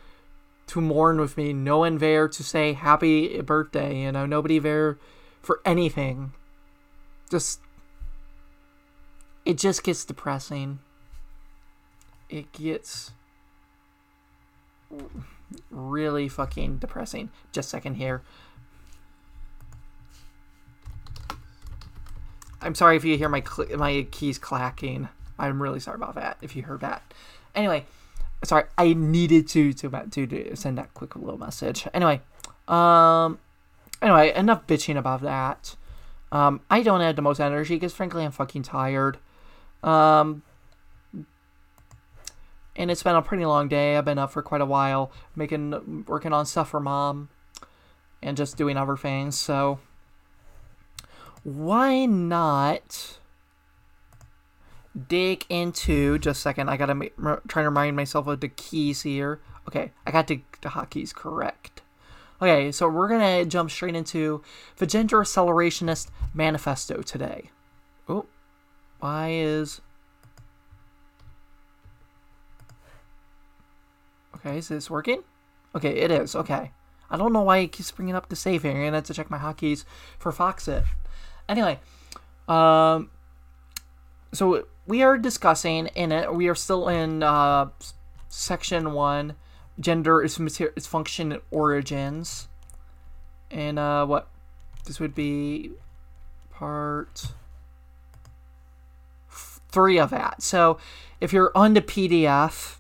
to 0.68 0.82
mourn 0.82 1.20
with 1.20 1.38
me. 1.38 1.54
No 1.54 1.80
one 1.80 1.98
there 1.98 2.28
to 2.28 2.44
say 2.44 2.74
happy 2.74 3.42
birthday, 3.42 4.02
you 4.02 4.12
know, 4.12 4.26
nobody 4.26 4.60
there 4.60 4.98
for 5.42 5.62
anything. 5.66 6.34
Just 7.30 7.62
it 9.46 9.58
just 9.58 9.84
gets 9.84 10.04
depressing. 10.04 10.80
It 12.30 12.52
gets 12.52 13.12
really 15.70 16.28
fucking 16.28 16.78
depressing. 16.80 17.30
Just 17.54 17.68
a 17.68 17.72
second 17.72 17.96
here. 17.96 18.24
I'm 22.62 22.76
sorry 22.76 22.98
if 22.98 23.06
you 23.06 23.18
hear 23.18 23.30
my 23.30 23.42
cl- 23.42 23.78
my 23.78 24.06
keys 24.12 24.38
clacking. 24.38 25.08
I'm 25.40 25.62
really 25.62 25.80
sorry 25.80 25.96
about 25.96 26.16
that. 26.16 26.38
If 26.42 26.56
you 26.56 26.64
heard 26.64 26.82
that. 26.82 27.14
Anyway, 27.56 27.86
sorry. 28.44 28.66
I 28.78 28.94
needed 28.94 29.48
to 29.50 29.74
to 29.74 29.90
to, 29.90 30.56
send 30.56 30.78
that 30.78 30.94
quick 30.94 31.16
little 31.16 31.38
message. 31.38 31.88
Anyway, 31.94 32.22
um, 32.68 33.40
anyway, 34.02 34.34
enough 34.36 34.68
bitching 34.68 34.98
about 34.98 35.22
that. 35.22 35.76
Um, 36.32 36.62
I 36.70 36.82
don't 36.82 37.02
have 37.02 37.16
the 37.16 37.22
most 37.22 37.40
energy 37.40 37.76
because 37.76 37.94
frankly 37.94 38.26
I'm 38.26 38.32
fucking 38.32 38.64
tired. 38.64 39.18
Um, 39.84 40.44
and 42.76 42.92
it's 42.92 43.04
been 43.04 43.16
a 43.16 43.22
pretty 43.22 43.46
long 43.46 43.68
day. 43.68 43.98
I've 43.98 44.06
been 44.06 44.20
up 44.20 44.32
for 44.32 44.42
quite 44.42 44.62
a 44.62 44.66
while, 44.66 45.12
making 45.36 46.06
working 46.08 46.34
on 46.34 46.46
stuff 46.46 46.70
for 46.70 46.80
mom, 46.80 47.30
and 48.22 48.38
just 48.38 48.58
doing 48.58 48.78
other 48.78 48.96
things. 48.96 49.38
So 49.38 49.80
why 51.44 52.06
not 52.06 53.18
dig 55.08 55.46
into 55.50 56.18
just 56.20 56.40
a 56.40 56.42
second? 56.42 56.70
I 56.70 56.78
gotta 56.78 57.12
try 57.48 57.62
to 57.62 57.70
remind 57.70 57.96
myself 57.96 58.28
of 58.28 58.40
the 58.40 58.50
keys 58.50 59.04
here. 59.04 59.40
Okay, 59.68 59.92
I 60.06 60.12
got 60.12 60.28
the, 60.28 60.42
the 60.62 60.70
hotkeys 60.70 61.14
correct. 61.14 61.82
Okay, 62.42 62.72
so 62.72 62.88
we're 62.88 63.08
gonna 63.08 63.46
jump 63.46 63.72
straight 63.72 63.96
into 63.96 64.44
the 64.78 64.86
Gender 64.86 65.18
Accelerationist 65.18 66.10
Manifesto 66.34 67.02
today. 67.02 67.50
Oh, 68.08 68.26
why 69.00 69.32
is 69.32 69.82
Okay, 74.36 74.60
is 74.60 74.68
this 74.68 74.90
working? 74.90 75.24
Okay, 75.76 75.98
it 75.98 76.12
is. 76.12 76.36
Okay. 76.36 76.72
I 77.10 77.18
don't 77.18 77.34
know 77.34 77.42
why 77.42 77.58
it 77.60 77.72
keeps 77.72 77.92
bringing 77.92 78.16
up 78.16 78.30
the 78.30 78.36
save 78.36 78.64
here. 78.64 78.72
I'm 78.72 78.78
gonna 78.78 78.98
have 78.98 79.04
to 79.06 79.14
check 79.14 79.30
my 79.30 79.38
hotkeys 79.38 79.84
for 80.20 80.32
Foxit. 80.32 80.84
Anyway, 81.50 81.80
um, 82.48 83.10
so 84.34 84.68
we 84.88 85.04
are 85.04 85.18
discussing 85.18 85.88
in 85.88 86.12
it. 86.12 86.34
We 86.34 86.48
are 86.48 86.56
still 86.56 86.88
in 86.88 87.22
uh, 87.22 87.68
section 88.30 88.94
one. 88.94 89.36
Gender 89.80 90.24
is 90.24 90.40
material, 90.40 90.74
its 90.76 90.88
function 90.88 91.32
and 91.32 91.42
origins, 91.52 92.48
and 93.52 93.78
uh, 93.78 94.06
what 94.08 94.28
this 94.86 95.00
would 95.00 95.14
be 95.14 95.72
part 96.50 97.34
three 99.70 100.00
of 100.00 100.10
that. 100.10 100.42
So 100.42 100.80
if 101.22 101.32
you're 101.32 101.52
on 101.54 101.74
the 101.74 101.82
PDF, 101.82 102.78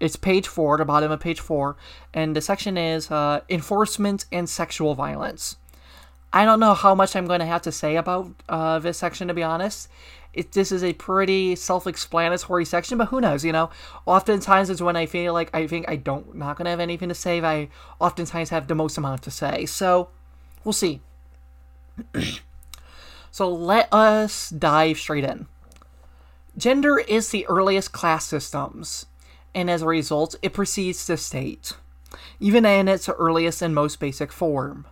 it's 0.00 0.16
page 0.16 0.46
four, 0.46 0.78
the 0.78 0.84
bottom 0.84 1.10
of 1.10 1.20
page 1.20 1.40
four, 1.40 1.76
and 2.14 2.34
the 2.34 2.40
section 2.40 2.78
is 2.78 3.10
uh, 3.10 3.40
enforcement 3.50 4.24
and 4.32 4.48
sexual 4.48 4.94
violence. 4.94 5.56
I 6.32 6.44
don't 6.44 6.60
know 6.60 6.74
how 6.74 6.94
much 6.94 7.16
I'm 7.16 7.26
going 7.26 7.40
to 7.40 7.46
have 7.46 7.62
to 7.62 7.72
say 7.72 7.96
about 7.96 8.30
uh, 8.48 8.78
this 8.78 8.98
section, 8.98 9.28
to 9.28 9.34
be 9.34 9.42
honest. 9.42 9.88
It, 10.34 10.52
this 10.52 10.70
is 10.70 10.84
a 10.84 10.92
pretty 10.92 11.56
self-explanatory 11.56 12.64
section, 12.64 12.98
but 12.98 13.08
who 13.08 13.20
knows? 13.20 13.44
You 13.44 13.52
know, 13.52 13.70
oftentimes 14.06 14.70
it's 14.70 14.82
when 14.82 14.96
I 14.96 15.06
feel 15.06 15.32
like 15.32 15.50
I 15.54 15.66
think 15.66 15.88
I 15.88 15.96
don't 15.96 16.34
not 16.34 16.56
to 16.58 16.70
have 16.70 16.80
anything 16.80 17.08
to 17.08 17.14
say. 17.14 17.40
I 17.40 17.68
oftentimes 17.98 18.50
have 18.50 18.68
the 18.68 18.74
most 18.74 18.98
amount 18.98 19.22
to 19.22 19.30
say, 19.30 19.66
so 19.66 20.10
we'll 20.64 20.72
see. 20.72 21.00
so 23.30 23.50
let 23.50 23.92
us 23.92 24.50
dive 24.50 24.98
straight 24.98 25.24
in. 25.24 25.46
Gender 26.56 26.98
is 26.98 27.30
the 27.30 27.46
earliest 27.46 27.92
class 27.92 28.26
systems, 28.26 29.06
and 29.54 29.70
as 29.70 29.82
a 29.82 29.86
result, 29.86 30.34
it 30.42 30.52
precedes 30.52 31.06
the 31.06 31.16
state, 31.16 31.72
even 32.40 32.66
in 32.66 32.88
its 32.88 33.08
earliest 33.08 33.62
and 33.62 33.74
most 33.74 34.00
basic 34.00 34.32
form. 34.32 34.86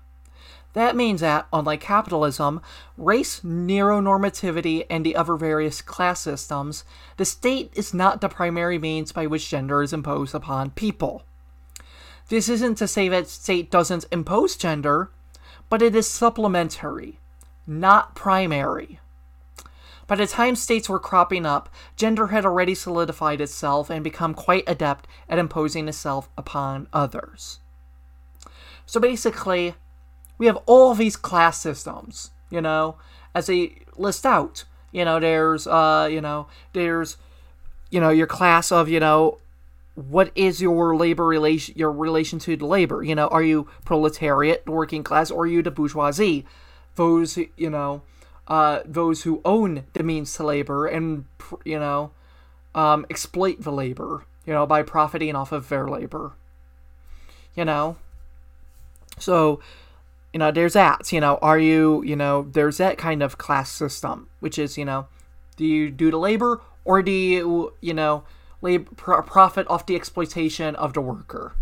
That 0.77 0.95
means 0.95 1.23
that, 1.23 1.47
unlike 1.55 1.81
capitalism, 1.81 2.61
race, 2.99 3.41
neuronormativity, 3.41 4.85
and 4.91 5.07
the 5.07 5.17
other 5.17 5.35
various 5.35 5.81
class 5.81 6.21
systems, 6.21 6.85
the 7.17 7.25
state 7.25 7.73
is 7.75 7.95
not 7.95 8.21
the 8.21 8.29
primary 8.29 8.79
means 8.79 9.11
by 9.11 9.27
which 9.27 9.49
gender 9.49 9.83
is 9.83 9.95
imposed 9.95 10.35
upon 10.35 10.73
people. 10.73 11.23
This 12.29 12.51
isn't 12.51 12.75
to 12.75 12.87
say 12.87 13.09
that 13.09 13.27
state 13.27 13.71
doesn't 13.71 14.05
impose 14.13 14.55
gender, 14.55 15.11
but 15.71 15.81
it 15.81 15.97
is 15.97 16.07
supplementary, 16.07 17.21
not 17.67 18.15
primary. 18.15 19.01
By 20.07 20.17
the 20.17 20.27
time 20.27 20.57
states 20.57 20.91
were 20.91 21.01
cropping 21.01 21.47
up, 21.47 21.71
gender 21.97 22.27
had 22.27 22.45
already 22.45 22.75
solidified 22.75 23.41
itself 23.41 23.89
and 23.89 24.05
become 24.05 24.35
quite 24.35 24.65
adept 24.67 25.09
at 25.27 25.39
imposing 25.39 25.89
itself 25.89 26.29
upon 26.37 26.87
others. 26.93 27.61
So 28.85 29.01
basically, 29.01 29.75
we 30.39 30.47
have 30.47 30.59
all 30.67 30.95
these 30.95 31.17
class 31.17 31.61
systems, 31.61 32.31
you 32.51 32.61
know, 32.61 32.97
as 33.35 33.47
they 33.47 33.79
list 33.97 34.27
out. 34.27 34.65
You 34.93 35.05
know, 35.05 35.21
there's, 35.21 35.67
uh, 35.67 36.09
you 36.11 36.21
know, 36.21 36.49
there's, 36.73 37.17
you 37.91 38.01
know, 38.01 38.11
your 38.11 38.27
class 38.27 38.73
of, 38.73 38.89
you 38.89 39.01
know, 39.01 39.39
what 39.95 40.31
is 40.35 40.61
your 40.61 40.95
labor 40.95 41.27
relation, 41.27 41.75
your 41.77 41.91
relation 41.91 42.39
to 42.41 42.57
the 42.57 42.67
labor? 42.67 43.03
You 43.03 43.15
know, 43.15 43.29
are 43.29 43.43
you 43.43 43.69
proletariat, 43.85 44.67
working 44.67 45.03
class, 45.03 45.31
or 45.31 45.45
are 45.45 45.47
you 45.47 45.63
the 45.63 45.71
bourgeoisie? 45.71 46.47
Those, 46.95 47.39
you 47.57 47.71
know, 47.71 48.03
uh, 48.47 48.81
those 48.85 49.23
who 49.23 49.41
own 49.45 49.85
the 49.95 50.03
means 50.03 50.35
to 50.35 50.45
labor 50.45 50.87
and, 50.87 51.25
you 51.65 51.79
know, 51.79 52.13
um, 52.75 53.07
exploit 53.09 53.63
the 53.63 53.73
labor, 53.73 54.25
you 54.45 54.53
know, 54.53 54.67
by 54.67 54.83
profiting 54.83 55.35
off 55.35 55.51
of 55.51 55.69
their 55.69 55.89
labor. 55.89 56.33
You 57.55 57.65
know? 57.65 57.97
So, 59.19 59.61
you 60.37 60.39
know, 60.39 60.51
there's 60.51 60.75
that. 60.75 61.11
You 61.15 61.21
know, 61.23 61.39
are 61.41 61.59
you, 61.59 62.03
you 62.05 62.15
know, 62.15 62.43
there's 62.43 62.77
that 62.77 62.99
kind 62.99 63.23
of 63.23 63.39
class 63.39 63.71
system, 63.71 64.29
which 64.41 64.59
is, 64.59 64.77
you 64.77 64.85
know, 64.85 65.07
do 65.57 65.65
you 65.65 65.91
do 65.91 66.11
the 66.11 66.19
labor 66.19 66.61
or 66.85 67.03
do 67.03 67.11
you, 67.11 67.73
you 67.81 67.95
know, 67.95 68.23
labor, 68.61 68.91
profit 68.95 69.67
off 69.71 69.87
the 69.87 69.97
exploitation 69.97 70.77
of 70.77 70.93
the 70.93 71.01
worker? 71.01 71.55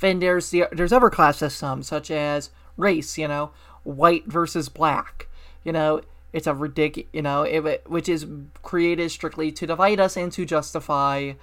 Then 0.00 0.20
there's 0.20 0.48
the 0.48 0.64
there's 0.72 0.94
other 0.94 1.10
class 1.10 1.36
systems 1.36 1.88
such 1.88 2.10
as 2.10 2.48
race, 2.78 3.18
you 3.18 3.28
know, 3.28 3.50
white 3.82 4.24
versus 4.24 4.70
black. 4.70 5.28
You 5.62 5.72
know, 5.72 6.00
it's 6.32 6.46
a 6.46 6.54
ridiculous, 6.54 7.10
you 7.12 7.20
know, 7.20 7.42
it, 7.42 7.86
which 7.86 8.08
is 8.08 8.26
created 8.62 9.10
strictly 9.10 9.52
to 9.52 9.66
divide 9.66 10.00
us 10.00 10.16
and 10.16 10.32
to 10.32 10.46
justify, 10.46 11.34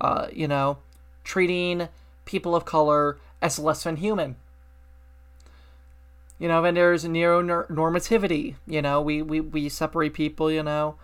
uh, 0.00 0.26
you 0.32 0.48
know, 0.48 0.78
treating 1.22 1.88
people 2.24 2.56
of 2.56 2.64
color 2.64 3.16
as 3.40 3.60
less 3.60 3.84
than 3.84 3.94
human 3.94 4.34
you 6.38 6.48
know, 6.48 6.64
and 6.64 6.76
there's 6.76 7.04
neuronormativity. 7.04 8.56
You 8.66 8.82
know, 8.82 9.00
we, 9.00 9.22
we, 9.22 9.40
we 9.40 9.68
separate 9.68 10.14
people, 10.14 10.50
you 10.50 10.62
know, 10.62 10.96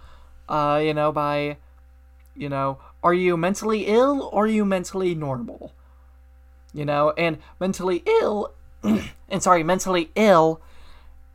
uh, 0.48 0.80
you 0.82 0.94
know, 0.94 1.12
by, 1.12 1.56
you 2.36 2.48
know, 2.48 2.78
are 3.02 3.14
you 3.14 3.36
mentally 3.36 3.86
ill 3.86 4.28
or 4.32 4.44
are 4.44 4.48
you 4.48 4.64
mentally 4.64 5.14
normal? 5.14 5.72
You 6.74 6.84
know, 6.84 7.12
and 7.16 7.38
mentally 7.60 8.02
ill, 8.06 8.52
and 8.82 9.42
sorry, 9.42 9.62
mentally 9.62 10.10
ill, 10.14 10.60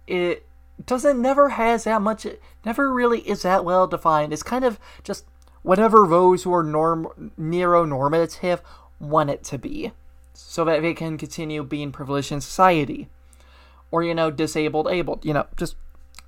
it 0.08 0.46
doesn't 0.86 1.22
never 1.22 1.50
has 1.50 1.84
that 1.84 2.02
much, 2.02 2.26
it 2.26 2.42
never 2.66 2.92
really 2.92 3.22
is 3.22 3.42
that 3.42 3.66
well 3.66 3.88
defined. 3.88 4.34
It's 4.34 4.44
kind 4.44 4.66
of 4.66 4.80
just 5.04 5.26
whatever 5.64 6.08
those 6.08 6.44
who 6.44 6.54
are 6.54 6.64
norm 6.64 7.32
neuronormative 7.40 8.62
want 9.00 9.30
it 9.30 9.44
to 9.46 9.58
be, 9.60 9.92
so 10.34 10.66
that 10.66 10.82
they 10.82 10.94
can 10.94 11.18
continue 11.18 11.64
being 11.64 11.92
privileged 11.92 12.32
in 12.32 12.42
society 12.42 13.10
or, 13.91 14.04
you 14.04 14.13
know, 14.13 14.32
disabled, 14.32 14.88
abled, 14.89 15.23
you 15.26 15.34
know, 15.34 15.47
just 15.56 15.76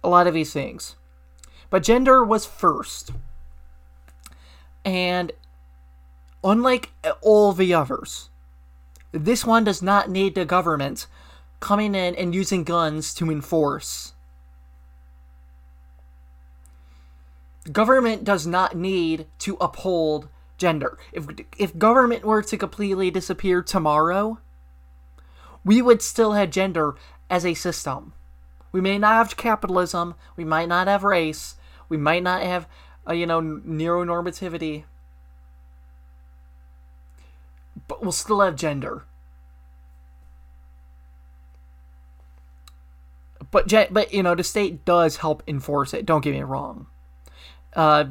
a 0.03 0.09
lot 0.09 0.27
of 0.27 0.33
these 0.33 0.53
things. 0.53 0.95
But 1.69 1.83
gender 1.83 2.23
was 2.23 2.45
first. 2.45 3.11
And 4.85 5.31
unlike 6.43 6.91
all 7.21 7.51
the 7.53 7.73
others, 7.73 8.29
this 9.11 9.45
one 9.45 9.63
does 9.63 9.81
not 9.81 10.09
need 10.09 10.35
the 10.35 10.45
government 10.45 11.07
coming 11.59 11.95
in 11.95 12.15
and 12.15 12.33
using 12.33 12.63
guns 12.63 13.13
to 13.15 13.29
enforce. 13.29 14.13
Government 17.71 18.23
does 18.23 18.47
not 18.47 18.75
need 18.75 19.27
to 19.39 19.57
uphold 19.59 20.29
gender. 20.57 20.97
If 21.11 21.27
if 21.57 21.77
government 21.77 22.23
were 22.23 22.41
to 22.41 22.57
completely 22.57 23.11
disappear 23.11 23.61
tomorrow, 23.61 24.39
we 25.63 25.81
would 25.81 26.01
still 26.01 26.33
have 26.33 26.49
gender 26.49 26.95
as 27.29 27.45
a 27.45 27.53
system. 27.53 28.13
We 28.71 28.81
may 28.81 28.97
not 28.97 29.13
have 29.13 29.37
capitalism, 29.37 30.15
we 30.35 30.45
might 30.45 30.67
not 30.67 30.87
have 30.87 31.03
race, 31.03 31.55
we 31.87 31.97
might 31.97 32.23
not 32.23 32.43
have, 32.43 32.67
uh, 33.07 33.13
you 33.13 33.25
know, 33.25 33.41
neuronormativity, 33.41 34.83
but 37.87 38.01
we'll 38.01 38.11
still 38.11 38.41
have 38.41 38.55
gender. 38.55 39.05
But 43.51 43.73
but 43.91 44.13
you 44.13 44.21
know 44.21 44.35
the 44.35 44.43
state 44.43 44.85
does 44.85 45.17
help 45.17 45.41
enforce 45.47 45.93
it. 45.93 46.05
Don't 46.05 46.21
get 46.21 46.35
me 46.35 46.43
wrong. 46.43 46.85
Uh, 47.73 48.05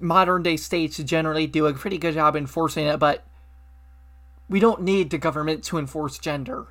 modern 0.00 0.42
day 0.42 0.56
states 0.56 0.98
generally 0.98 1.46
do 1.46 1.66
a 1.66 1.72
pretty 1.72 1.98
good 1.98 2.14
job 2.14 2.36
enforcing 2.36 2.86
it, 2.86 2.98
but 2.98 3.24
we 4.48 4.60
don't 4.60 4.82
need 4.82 5.10
the 5.10 5.18
government 5.18 5.64
to 5.64 5.78
enforce 5.78 6.18
gender. 6.18 6.68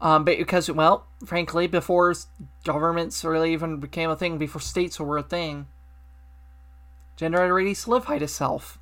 Um, 0.00 0.24
but 0.24 0.38
because, 0.38 0.70
well, 0.70 1.06
frankly, 1.24 1.66
before 1.66 2.14
governments 2.64 3.22
really 3.24 3.52
even 3.52 3.78
became 3.78 4.10
a 4.10 4.16
thing, 4.16 4.38
before 4.38 4.60
states 4.60 4.98
were 4.98 5.18
a 5.18 5.22
thing, 5.22 5.66
gender 7.16 7.40
already 7.40 7.74
solidified 7.74 8.22
itself. 8.22 8.78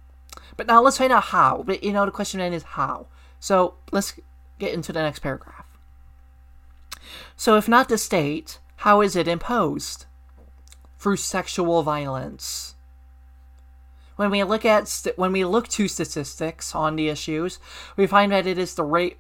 But 0.57 0.69
now 0.69 0.81
let's 0.81 0.99
find 0.99 1.13
out 1.13 1.25
how. 1.25 1.65
But 1.67 1.83
you 1.83 1.93
know, 1.93 2.05
the 2.05 2.13
question 2.13 2.39
then 2.39 2.53
is 2.53 2.63
how. 2.63 3.07
So 3.41 3.75
let's 3.91 4.15
get 4.59 4.75
into 4.75 4.93
the 4.93 5.03
next 5.03 5.21
paragraph. 5.21 5.67
So, 7.37 7.57
if 7.57 7.69
not 7.69 7.89
the 7.89 7.99
state, 7.99 8.59
how 8.77 9.01
is 9.01 9.17
it 9.17 9.29
imposed? 9.29 10.07
Through 10.99 11.17
sexual 11.17 11.83
violence. 11.83 12.75
When 14.17 14.31
we 14.31 14.43
look 14.43 14.65
at 14.65 14.89
st- 14.89 15.17
when 15.17 15.31
we 15.33 15.45
look 15.45 15.69
to 15.69 15.87
statistics 15.87 16.75
on 16.75 16.97
the 16.97 17.09
issues, 17.09 17.61
we 17.97 18.07
find 18.07 18.33
that 18.33 18.47
it 18.47 18.59
is 18.59 18.75
the 18.75 18.83
rate. 18.83 19.19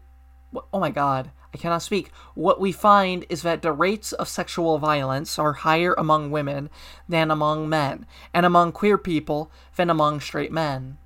Oh 0.72 0.80
my 0.80 0.90
God! 0.90 1.30
I 1.54 1.56
cannot 1.56 1.82
speak. 1.82 2.10
What 2.34 2.60
we 2.60 2.72
find 2.72 3.24
is 3.28 3.42
that 3.42 3.62
the 3.62 3.72
rates 3.72 4.12
of 4.12 4.28
sexual 4.28 4.78
violence 4.78 5.38
are 5.38 5.54
higher 5.54 5.94
among 5.96 6.30
women 6.30 6.68
than 7.08 7.30
among 7.30 7.68
men, 7.68 8.06
and 8.34 8.44
among 8.44 8.72
queer 8.72 8.98
people 8.98 9.50
than 9.76 9.88
among 9.88 10.20
straight 10.20 10.52
men. 10.52 10.98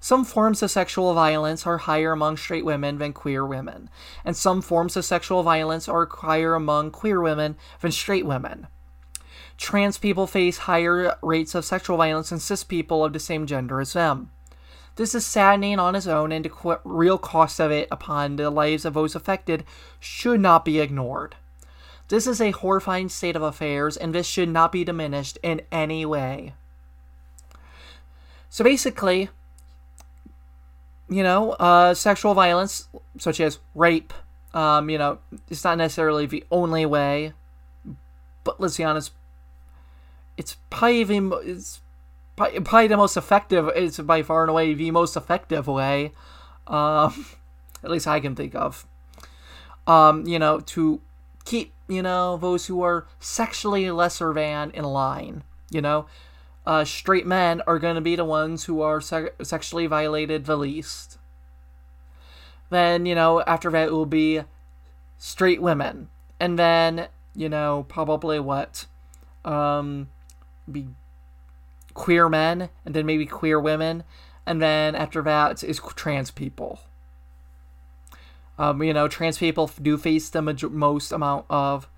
Some 0.00 0.24
forms 0.24 0.62
of 0.62 0.70
sexual 0.70 1.12
violence 1.12 1.66
are 1.66 1.78
higher 1.78 2.12
among 2.12 2.36
straight 2.36 2.64
women 2.64 2.98
than 2.98 3.12
queer 3.12 3.44
women, 3.44 3.90
and 4.24 4.36
some 4.36 4.62
forms 4.62 4.96
of 4.96 5.04
sexual 5.04 5.42
violence 5.42 5.88
are 5.88 6.06
higher 6.06 6.54
among 6.54 6.92
queer 6.92 7.20
women 7.20 7.56
than 7.80 7.90
straight 7.90 8.24
women. 8.24 8.68
Trans 9.56 9.98
people 9.98 10.28
face 10.28 10.58
higher 10.58 11.16
rates 11.20 11.56
of 11.56 11.64
sexual 11.64 11.96
violence 11.96 12.30
than 12.30 12.38
cis 12.38 12.62
people 12.62 13.04
of 13.04 13.12
the 13.12 13.18
same 13.18 13.44
gender 13.44 13.80
as 13.80 13.92
them. 13.92 14.30
This 14.98 15.14
is 15.14 15.24
saddening 15.24 15.78
on 15.78 15.94
its 15.94 16.08
own, 16.08 16.32
and 16.32 16.44
the 16.44 16.80
real 16.82 17.18
cost 17.18 17.60
of 17.60 17.70
it 17.70 17.86
upon 17.88 18.34
the 18.34 18.50
lives 18.50 18.84
of 18.84 18.94
those 18.94 19.14
affected 19.14 19.62
should 20.00 20.40
not 20.40 20.64
be 20.64 20.80
ignored. 20.80 21.36
This 22.08 22.26
is 22.26 22.40
a 22.40 22.50
horrifying 22.50 23.08
state 23.08 23.36
of 23.36 23.42
affairs, 23.42 23.96
and 23.96 24.12
this 24.12 24.26
should 24.26 24.48
not 24.48 24.72
be 24.72 24.82
diminished 24.82 25.38
in 25.40 25.60
any 25.70 26.04
way. 26.04 26.54
So 28.50 28.64
basically, 28.64 29.30
you 31.08 31.22
know, 31.22 31.52
uh, 31.52 31.94
sexual 31.94 32.34
violence, 32.34 32.88
such 33.18 33.38
as 33.38 33.60
rape, 33.76 34.12
um, 34.52 34.90
you 34.90 34.98
know, 34.98 35.20
it's 35.48 35.62
not 35.62 35.78
necessarily 35.78 36.26
the 36.26 36.42
only 36.50 36.84
way, 36.84 37.34
but 38.42 38.60
let's 38.60 38.78
be 38.78 38.82
honest, 38.82 39.12
it's 40.36 40.56
probably 40.70 41.18
it's 41.48 41.82
probably 42.38 42.88
the 42.88 42.96
most 42.96 43.16
effective. 43.16 43.68
It's 43.74 43.98
by 43.98 44.22
far 44.22 44.42
and 44.42 44.50
away 44.50 44.74
the 44.74 44.90
most 44.90 45.16
effective 45.16 45.66
way, 45.66 46.12
um, 46.66 47.26
at 47.84 47.90
least 47.90 48.06
I 48.06 48.20
can 48.20 48.34
think 48.34 48.54
of. 48.54 48.86
Um, 49.86 50.26
you 50.26 50.38
know, 50.38 50.60
to 50.60 51.00
keep 51.44 51.72
you 51.88 52.02
know 52.02 52.36
those 52.36 52.66
who 52.66 52.82
are 52.82 53.06
sexually 53.18 53.90
lesser 53.90 54.32
than 54.32 54.70
in 54.72 54.84
line. 54.84 55.42
You 55.70 55.82
know, 55.82 56.06
uh, 56.66 56.84
straight 56.84 57.26
men 57.26 57.62
are 57.66 57.78
going 57.78 57.94
to 57.94 58.00
be 58.00 58.16
the 58.16 58.24
ones 58.24 58.64
who 58.64 58.80
are 58.80 59.00
se- 59.00 59.30
sexually 59.42 59.86
violated 59.86 60.44
the 60.44 60.56
least. 60.56 61.18
Then 62.70 63.06
you 63.06 63.14
know 63.14 63.42
after 63.42 63.70
that 63.70 63.88
it 63.88 63.92
will 63.92 64.06
be 64.06 64.42
straight 65.18 65.62
women, 65.62 66.08
and 66.38 66.58
then 66.58 67.08
you 67.34 67.48
know 67.48 67.86
probably 67.88 68.38
what, 68.38 68.86
um, 69.44 70.08
be 70.70 70.88
queer 71.98 72.28
men, 72.28 72.70
and 72.86 72.94
then 72.94 73.04
maybe 73.04 73.26
queer 73.26 73.58
women, 73.58 74.04
and 74.46 74.62
then 74.62 74.94
after 74.94 75.20
that 75.20 75.64
is 75.64 75.80
trans 75.96 76.30
people. 76.30 76.80
Um, 78.56 78.82
you 78.84 78.94
know, 78.94 79.08
trans 79.08 79.38
people 79.38 79.68
do 79.82 79.98
face 79.98 80.30
the 80.30 80.40
major- 80.40 80.70
most 80.70 81.10
amount 81.10 81.44
of 81.50 81.88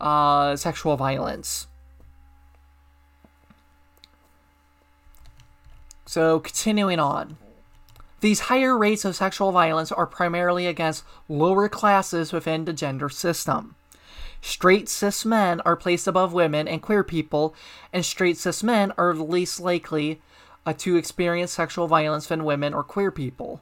uh, 0.00 0.56
sexual 0.56 0.96
violence. 0.96 1.68
So, 6.04 6.40
continuing 6.40 6.98
on. 6.98 7.36
These 8.20 8.40
higher 8.50 8.76
rates 8.76 9.04
of 9.04 9.14
sexual 9.14 9.52
violence 9.52 9.92
are 9.92 10.06
primarily 10.06 10.66
against 10.66 11.04
lower 11.28 11.68
classes 11.68 12.32
within 12.32 12.64
the 12.64 12.72
gender 12.72 13.08
system. 13.08 13.76
Straight 14.40 14.88
cis 14.88 15.24
men 15.24 15.60
are 15.62 15.76
placed 15.76 16.06
above 16.06 16.32
women 16.32 16.68
and 16.68 16.82
queer 16.82 17.02
people, 17.02 17.54
and 17.92 18.04
straight 18.04 18.38
cis 18.38 18.62
men 18.62 18.92
are 18.96 19.14
least 19.14 19.60
likely 19.60 20.20
uh, 20.64 20.72
to 20.78 20.96
experience 20.96 21.52
sexual 21.52 21.88
violence 21.88 22.26
than 22.26 22.44
women 22.44 22.74
or 22.74 22.82
queer 22.82 23.10
people, 23.10 23.60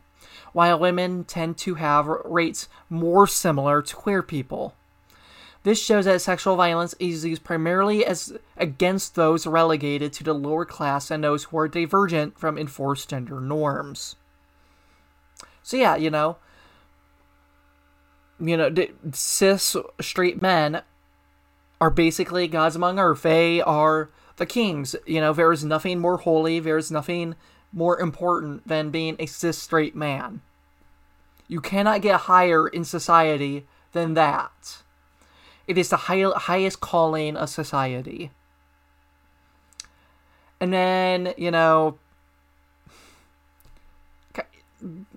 while 0.52 0.78
women 0.78 1.24
tend 1.24 1.56
to 1.58 1.74
have 1.74 2.06
rates 2.24 2.68
more 2.90 3.26
similar 3.26 3.82
to 3.82 3.96
queer 3.96 4.22
people. 4.22 4.74
This 5.62 5.82
shows 5.82 6.04
that 6.04 6.22
sexual 6.22 6.54
violence 6.54 6.94
is 7.00 7.24
used 7.24 7.42
primarily 7.42 8.06
as 8.06 8.32
against 8.56 9.16
those 9.16 9.48
relegated 9.48 10.12
to 10.12 10.22
the 10.22 10.32
lower 10.32 10.64
class 10.64 11.10
and 11.10 11.24
those 11.24 11.44
who 11.44 11.58
are 11.58 11.66
divergent 11.66 12.38
from 12.38 12.56
enforced 12.56 13.10
gender 13.10 13.40
norms. 13.40 14.14
So 15.64 15.76
yeah, 15.76 15.96
you 15.96 16.08
know, 16.08 16.36
you 18.40 18.56
know, 18.56 18.74
cis 19.12 19.76
straight 20.00 20.42
men 20.42 20.82
are 21.80 21.90
basically 21.90 22.48
gods 22.48 22.76
among 22.76 22.98
earth. 22.98 23.22
They 23.22 23.60
are 23.60 24.10
the 24.36 24.46
kings. 24.46 24.96
You 25.06 25.20
know, 25.20 25.32
there 25.32 25.52
is 25.52 25.64
nothing 25.64 25.98
more 25.98 26.18
holy, 26.18 26.60
there 26.60 26.78
is 26.78 26.90
nothing 26.90 27.34
more 27.72 27.98
important 28.00 28.66
than 28.66 28.90
being 28.90 29.16
a 29.18 29.26
cis 29.26 29.58
straight 29.58 29.94
man. 29.94 30.40
You 31.48 31.60
cannot 31.60 32.02
get 32.02 32.20
higher 32.22 32.66
in 32.66 32.84
society 32.84 33.66
than 33.92 34.14
that. 34.14 34.82
It 35.66 35.78
is 35.78 35.88
the 35.88 35.96
high, 35.96 36.24
highest 36.36 36.80
calling 36.80 37.36
of 37.36 37.48
society. 37.48 38.30
And 40.60 40.72
then, 40.72 41.34
you 41.36 41.50
know, 41.50 41.98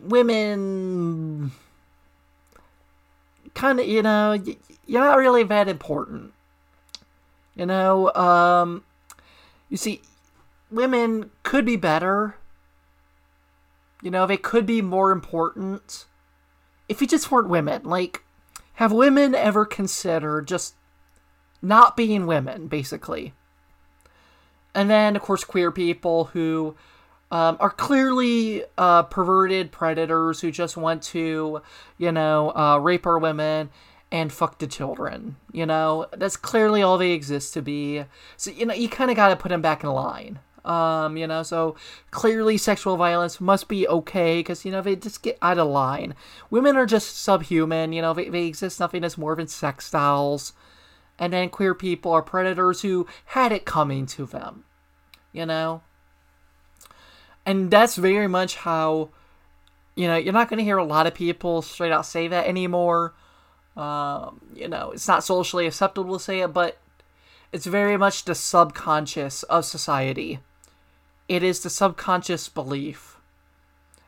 women 0.01 1.51
kind 3.59 3.79
of, 3.79 3.87
you 3.87 4.01
know, 4.01 4.41
you're 4.85 5.03
not 5.03 5.17
really 5.17 5.43
that 5.43 5.67
important. 5.67 6.31
You 7.55 7.65
know, 7.65 8.13
um, 8.13 8.85
you 9.69 9.75
see, 9.75 10.01
women 10.71 11.31
could 11.43 11.65
be 11.65 11.75
better. 11.75 12.35
You 14.01 14.11
know, 14.11 14.25
they 14.25 14.37
could 14.37 14.65
be 14.65 14.81
more 14.81 15.11
important 15.11 16.05
if 16.87 17.01
you 17.01 17.07
just 17.07 17.29
weren't 17.29 17.49
women. 17.49 17.83
Like, 17.83 18.23
have 18.75 18.93
women 18.93 19.35
ever 19.35 19.65
considered 19.65 20.47
just 20.47 20.75
not 21.61 21.97
being 21.97 22.25
women, 22.25 22.67
basically? 22.67 23.33
And 24.73 24.89
then, 24.89 25.17
of 25.17 25.21
course, 25.21 25.43
queer 25.43 25.69
people 25.69 26.25
who 26.25 26.77
um, 27.31 27.57
are 27.59 27.69
clearly 27.69 28.63
uh, 28.77 29.03
perverted 29.03 29.71
predators 29.71 30.41
who 30.41 30.51
just 30.51 30.77
want 30.77 31.03
to, 31.03 31.61
you 31.97 32.11
know, 32.11 32.51
uh, 32.55 32.77
rape 32.79 33.05
our 33.05 33.19
women 33.19 33.69
and 34.11 34.33
fuck 34.33 34.57
the 34.57 34.67
children. 34.67 35.35
You 35.51 35.65
know, 35.65 36.07
that's 36.11 36.37
clearly 36.37 36.81
all 36.81 36.97
they 36.97 37.11
exist 37.11 37.53
to 37.53 37.61
be. 37.61 38.03
So, 38.37 38.51
you 38.51 38.65
know, 38.65 38.73
you 38.73 38.89
kind 38.89 39.11
of 39.11 39.17
got 39.17 39.29
to 39.29 39.35
put 39.35 39.49
them 39.49 39.61
back 39.61 39.83
in 39.83 39.89
line. 39.89 40.39
Um, 40.65 41.17
you 41.17 41.25
know, 41.25 41.43
so 41.43 41.75
clearly 42.11 42.57
sexual 42.57 42.97
violence 42.97 43.39
must 43.39 43.67
be 43.67 43.87
okay 43.87 44.39
because, 44.39 44.65
you 44.65 44.71
know, 44.71 44.81
they 44.81 44.95
just 44.95 45.23
get 45.23 45.37
out 45.41 45.57
of 45.57 45.67
line. 45.67 46.15
Women 46.49 46.75
are 46.75 46.85
just 46.85 47.17
subhuman, 47.17 47.93
you 47.93 48.01
know, 48.01 48.13
they, 48.13 48.29
they 48.29 48.45
exist 48.45 48.79
nothing 48.79 49.03
as 49.03 49.17
more 49.17 49.35
than 49.35 49.47
sex 49.47 49.89
dolls. 49.89 50.53
And 51.17 51.33
then 51.33 51.49
queer 51.49 51.73
people 51.73 52.11
are 52.11 52.21
predators 52.21 52.81
who 52.81 53.07
had 53.25 53.51
it 53.51 53.65
coming 53.65 54.05
to 54.07 54.25
them, 54.25 54.65
you 55.31 55.45
know? 55.45 55.81
And 57.45 57.71
that's 57.71 57.95
very 57.95 58.27
much 58.27 58.57
how, 58.57 59.09
you 59.95 60.07
know, 60.07 60.15
you're 60.15 60.33
not 60.33 60.49
going 60.49 60.59
to 60.59 60.63
hear 60.63 60.77
a 60.77 60.83
lot 60.83 61.07
of 61.07 61.13
people 61.13 61.61
straight 61.61 61.91
out 61.91 62.05
say 62.05 62.27
that 62.27 62.47
anymore. 62.47 63.13
Um, 63.75 64.41
you 64.53 64.67
know, 64.67 64.91
it's 64.91 65.07
not 65.07 65.23
socially 65.23 65.65
acceptable 65.65 66.17
to 66.17 66.23
say 66.23 66.41
it, 66.41 66.53
but 66.53 66.77
it's 67.51 67.65
very 67.65 67.97
much 67.97 68.25
the 68.25 68.35
subconscious 68.35 69.43
of 69.43 69.65
society. 69.65 70.39
It 71.27 71.43
is 71.43 71.61
the 71.61 71.69
subconscious 71.69 72.49
belief. 72.49 73.17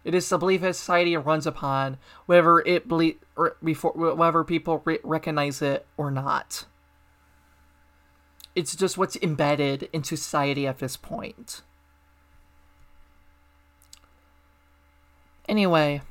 It 0.04 0.16
is 0.16 0.28
the 0.28 0.38
belief 0.38 0.62
that 0.62 0.76
society 0.76 1.16
runs 1.16 1.46
upon, 1.46 1.98
whether 2.26 2.60
it 2.60 2.88
believe 2.88 3.18
or 3.36 3.58
before 3.64 3.92
whether 3.92 4.44
people 4.44 4.82
re- 4.84 5.00
recognize 5.04 5.62
it 5.62 5.86
or 5.98 6.10
not. 6.10 6.66
It's 8.56 8.76
just 8.76 8.98
what's 8.98 9.16
embedded 9.18 9.90
into 9.94 10.18
society 10.18 10.68
at 10.68 10.80
this 10.80 10.98
point. 10.98 11.62
Anyway, 15.52 16.02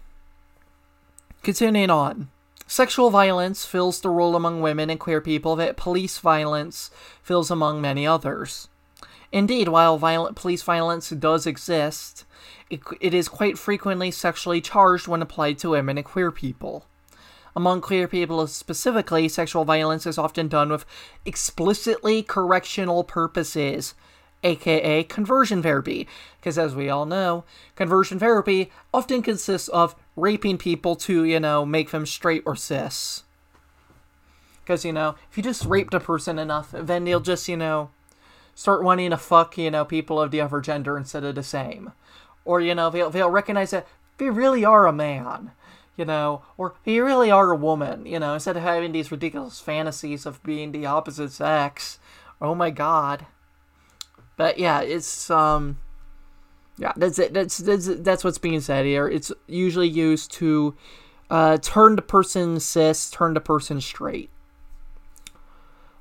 continuing 1.43 1.89
on. 1.89 2.29
Sexual 2.67 3.09
violence 3.09 3.65
fills 3.65 3.99
the 3.99 4.11
role 4.11 4.37
among 4.37 4.61
women 4.61 4.91
and 4.91 5.01
queer 5.01 5.23
people 5.23 5.57
that 5.57 5.79
police 5.79 6.19
violence 6.19 6.91
fills 7.23 7.51
among 7.51 7.81
many 7.81 8.07
others. 8.07 8.69
Indeed, 9.33 9.69
while 9.69 9.97
violent 9.97 10.37
police 10.37 10.63
violence 10.63 11.09
does 11.09 11.47
exist, 11.47 12.27
it, 12.69 12.81
it 13.01 13.15
is 13.15 13.31
quite 13.31 13.57
frequently 13.57 14.11
sexually 14.11 14.61
charged 14.61 15.09
when 15.09 15.23
applied 15.23 15.57
to 15.61 15.71
women 15.71 15.97
and 15.97 16.05
queer 16.05 16.31
people. 16.31 16.85
Among 17.57 17.81
queer 17.81 18.09
people 18.09 18.47
specifically, 18.47 19.27
sexual 19.27 19.65
violence 19.65 20.07
is 20.07 20.19
often 20.19 20.49
done 20.49 20.69
with 20.69 20.85
explicitly 21.25 22.23
correctional 22.23 23.05
purposes, 23.05 23.95
aka 24.43 25.05
conversion 25.05 25.63
therapy. 25.63 26.07
Because 26.39 26.59
as 26.59 26.75
we 26.75 26.89
all 26.89 27.07
know, 27.07 27.45
conversion 27.77 28.19
therapy 28.19 28.71
often 28.93 29.23
consists 29.23 29.69
of 29.69 29.95
raping 30.17 30.59
people 30.59 30.97
to, 30.97 31.25
you 31.25 31.41
know, 31.41 31.67
make 31.67 31.91
them 31.91 32.07
straight 32.07 32.43
or 32.47 32.57
cis. 32.57 33.25
Because, 34.63 34.85
you 34.85 34.93
know, 34.93 35.17
if 35.31 35.37
you 35.37 35.43
just 35.43 35.65
raped 35.65 35.95
a 35.95 36.01
person 36.01 36.39
enough, 36.39 36.71
then 36.73 37.05
they'll 37.05 37.21
just, 37.21 37.49
you 37.49 37.57
know, 37.57 37.91
start 38.55 38.83
wanting 38.83 39.11
to 39.11 39.17
fuck, 39.17 39.59
you 39.59 39.71
know, 39.71 39.85
people 39.85 40.21
of 40.21 40.31
the 40.31 40.41
other 40.41 40.61
gender 40.61 40.97
instead 40.97 41.25
of 41.25 41.35
the 41.35 41.43
same. 41.43 41.93
Or, 42.45 42.61
you 42.61 42.75
know, 42.75 42.91
they'll, 42.91 43.11
they'll 43.11 43.31
recognize 43.31 43.71
that 43.71 43.87
they 44.19 44.31
really 44.31 44.65
are 44.65 44.87
a 44.87 44.93
man, 44.93 45.51
you 45.97 46.05
know, 46.05 46.43
or 46.57 46.75
they 46.85 47.01
really 47.01 47.31
are 47.31 47.51
a 47.51 47.57
woman, 47.57 48.07
you 48.07 48.19
know, 48.19 48.35
instead 48.35 48.57
of 48.57 48.63
having 48.63 48.93
these 48.93 49.11
ridiculous 49.11 49.61
fantasies 49.61 50.25
of 50.25 50.43
being 50.43 50.73
the 50.73 50.87
opposite 50.87 51.33
sex. 51.33 51.99
Oh 52.41 52.55
my 52.55 52.71
god. 52.71 53.27
But 54.41 54.59
yeah, 54.59 54.81
it's, 54.81 55.29
um, 55.29 55.81
yeah, 56.79 56.93
that's 56.97 57.19
it. 57.19 57.35
That's, 57.35 57.59
that's, 57.59 57.91
that's 57.97 58.25
what's 58.25 58.39
being 58.39 58.63
said 58.63 58.87
here. 58.87 59.07
It's 59.07 59.31
usually 59.47 59.87
used 59.87 60.33
to, 60.33 60.75
uh, 61.29 61.59
turn 61.59 61.95
the 61.95 62.01
person 62.01 62.59
cis, 62.59 63.11
turn 63.11 63.35
the 63.35 63.41
person 63.43 63.83
straight. 63.83 64.31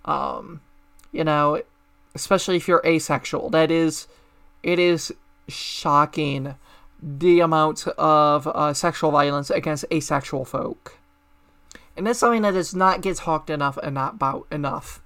Um, 0.05 0.61
you 1.11 1.25
know, 1.25 1.61
especially 2.15 2.55
if 2.55 2.65
you're 2.65 2.81
asexual. 2.85 3.49
That 3.49 3.71
is, 3.71 4.07
it 4.63 4.79
is 4.79 5.13
shocking 5.49 6.55
the 7.03 7.41
amount 7.41 7.87
of 7.97 8.47
uh, 8.47 8.73
sexual 8.73 9.11
violence 9.11 9.49
against 9.49 9.83
asexual 9.91 10.45
folk. 10.45 10.97
And 11.97 12.07
that's 12.07 12.19
something 12.19 12.43
that 12.43 12.51
does 12.51 12.73
not 12.73 13.01
get 13.01 13.17
talked 13.17 13.49
enough 13.49 13.77
and 13.83 13.95
not 13.95 14.13
about 14.13 14.47
enough. 14.49 15.01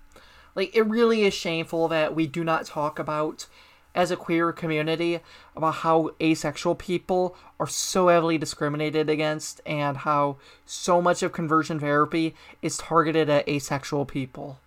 Like, 0.56 0.76
it 0.76 0.88
really 0.88 1.24
is 1.24 1.34
shameful 1.34 1.88
that 1.88 2.16
we 2.16 2.28
do 2.28 2.44
not 2.44 2.66
talk 2.66 3.00
about, 3.00 3.48
as 3.96 4.10
a 4.12 4.16
queer 4.16 4.52
community, 4.52 5.20
about 5.56 5.76
how 5.76 6.12
asexual 6.22 6.76
people 6.76 7.36
are 7.60 7.68
so 7.68 8.08
heavily 8.08 8.38
discriminated 8.38 9.10
against 9.10 9.62
and 9.66 9.98
how 9.98 10.38
so 10.66 11.02
much 11.02 11.22
of 11.22 11.32
conversion 11.32 11.80
therapy 11.80 12.36
is 12.62 12.78
targeted 12.78 13.30
at 13.30 13.48
asexual 13.48 14.06
people. 14.06 14.60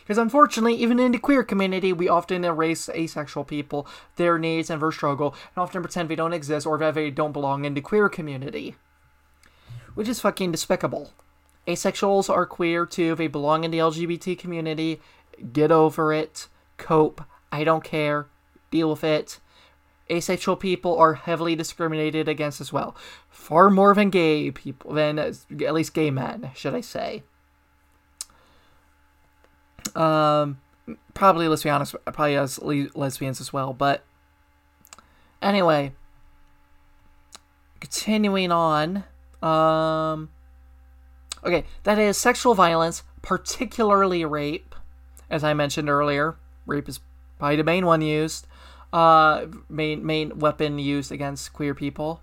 Because 0.00 0.18
unfortunately, 0.18 0.74
even 0.74 0.98
in 0.98 1.12
the 1.12 1.18
queer 1.18 1.42
community, 1.42 1.92
we 1.92 2.08
often 2.08 2.44
erase 2.44 2.88
asexual 2.88 3.44
people, 3.44 3.86
their 4.16 4.36
needs, 4.36 4.68
and 4.68 4.82
their 4.82 4.92
struggle, 4.92 5.34
and 5.54 5.62
often 5.62 5.80
pretend 5.80 6.08
they 6.08 6.16
don't 6.16 6.32
exist 6.32 6.66
or 6.66 6.76
that 6.78 6.94
they 6.94 7.10
don't 7.10 7.32
belong 7.32 7.64
in 7.64 7.74
the 7.74 7.80
queer 7.80 8.08
community. 8.08 8.74
Which 9.94 10.08
is 10.08 10.20
fucking 10.20 10.52
despicable. 10.52 11.12
Asexuals 11.66 12.28
are 12.28 12.46
queer 12.46 12.86
too, 12.86 13.14
they 13.14 13.28
belong 13.28 13.64
in 13.64 13.70
the 13.70 13.78
LGBT 13.78 14.38
community. 14.38 15.00
Get 15.52 15.70
over 15.70 16.12
it. 16.12 16.48
Cope. 16.76 17.22
I 17.50 17.64
don't 17.64 17.84
care. 17.84 18.26
Deal 18.70 18.90
with 18.90 19.04
it. 19.04 19.38
Asexual 20.10 20.56
people 20.56 20.98
are 20.98 21.14
heavily 21.14 21.54
discriminated 21.54 22.28
against 22.28 22.60
as 22.60 22.72
well. 22.72 22.96
Far 23.30 23.70
more 23.70 23.94
than 23.94 24.10
gay 24.10 24.50
people, 24.50 24.92
than 24.92 25.18
at 25.18 25.36
least 25.50 25.94
gay 25.94 26.10
men, 26.10 26.50
should 26.54 26.74
I 26.74 26.80
say. 26.80 27.22
Um, 29.94 30.60
probably, 31.14 31.48
let's 31.48 31.62
be 31.62 31.70
honest, 31.70 31.94
probably 32.04 32.36
as 32.36 32.60
le- 32.60 32.88
lesbians 32.94 33.40
as 33.40 33.52
well. 33.52 33.72
But 33.72 34.04
anyway, 35.40 35.92
continuing 37.80 38.52
on. 38.52 39.04
Um, 39.42 40.30
okay, 41.44 41.64
that 41.84 41.98
is 41.98 42.16
sexual 42.16 42.54
violence, 42.54 43.02
particularly 43.22 44.24
rape. 44.24 44.74
As 45.30 45.44
I 45.44 45.54
mentioned 45.54 45.88
earlier, 45.88 46.36
rape 46.66 46.88
is 46.88 47.00
probably 47.38 47.56
the 47.56 47.64
main 47.64 47.86
one 47.86 48.02
used. 48.02 48.46
Uh, 48.92 49.46
main 49.70 50.04
main 50.04 50.38
weapon 50.38 50.78
used 50.78 51.10
against 51.10 51.54
queer 51.54 51.74
people 51.74 52.20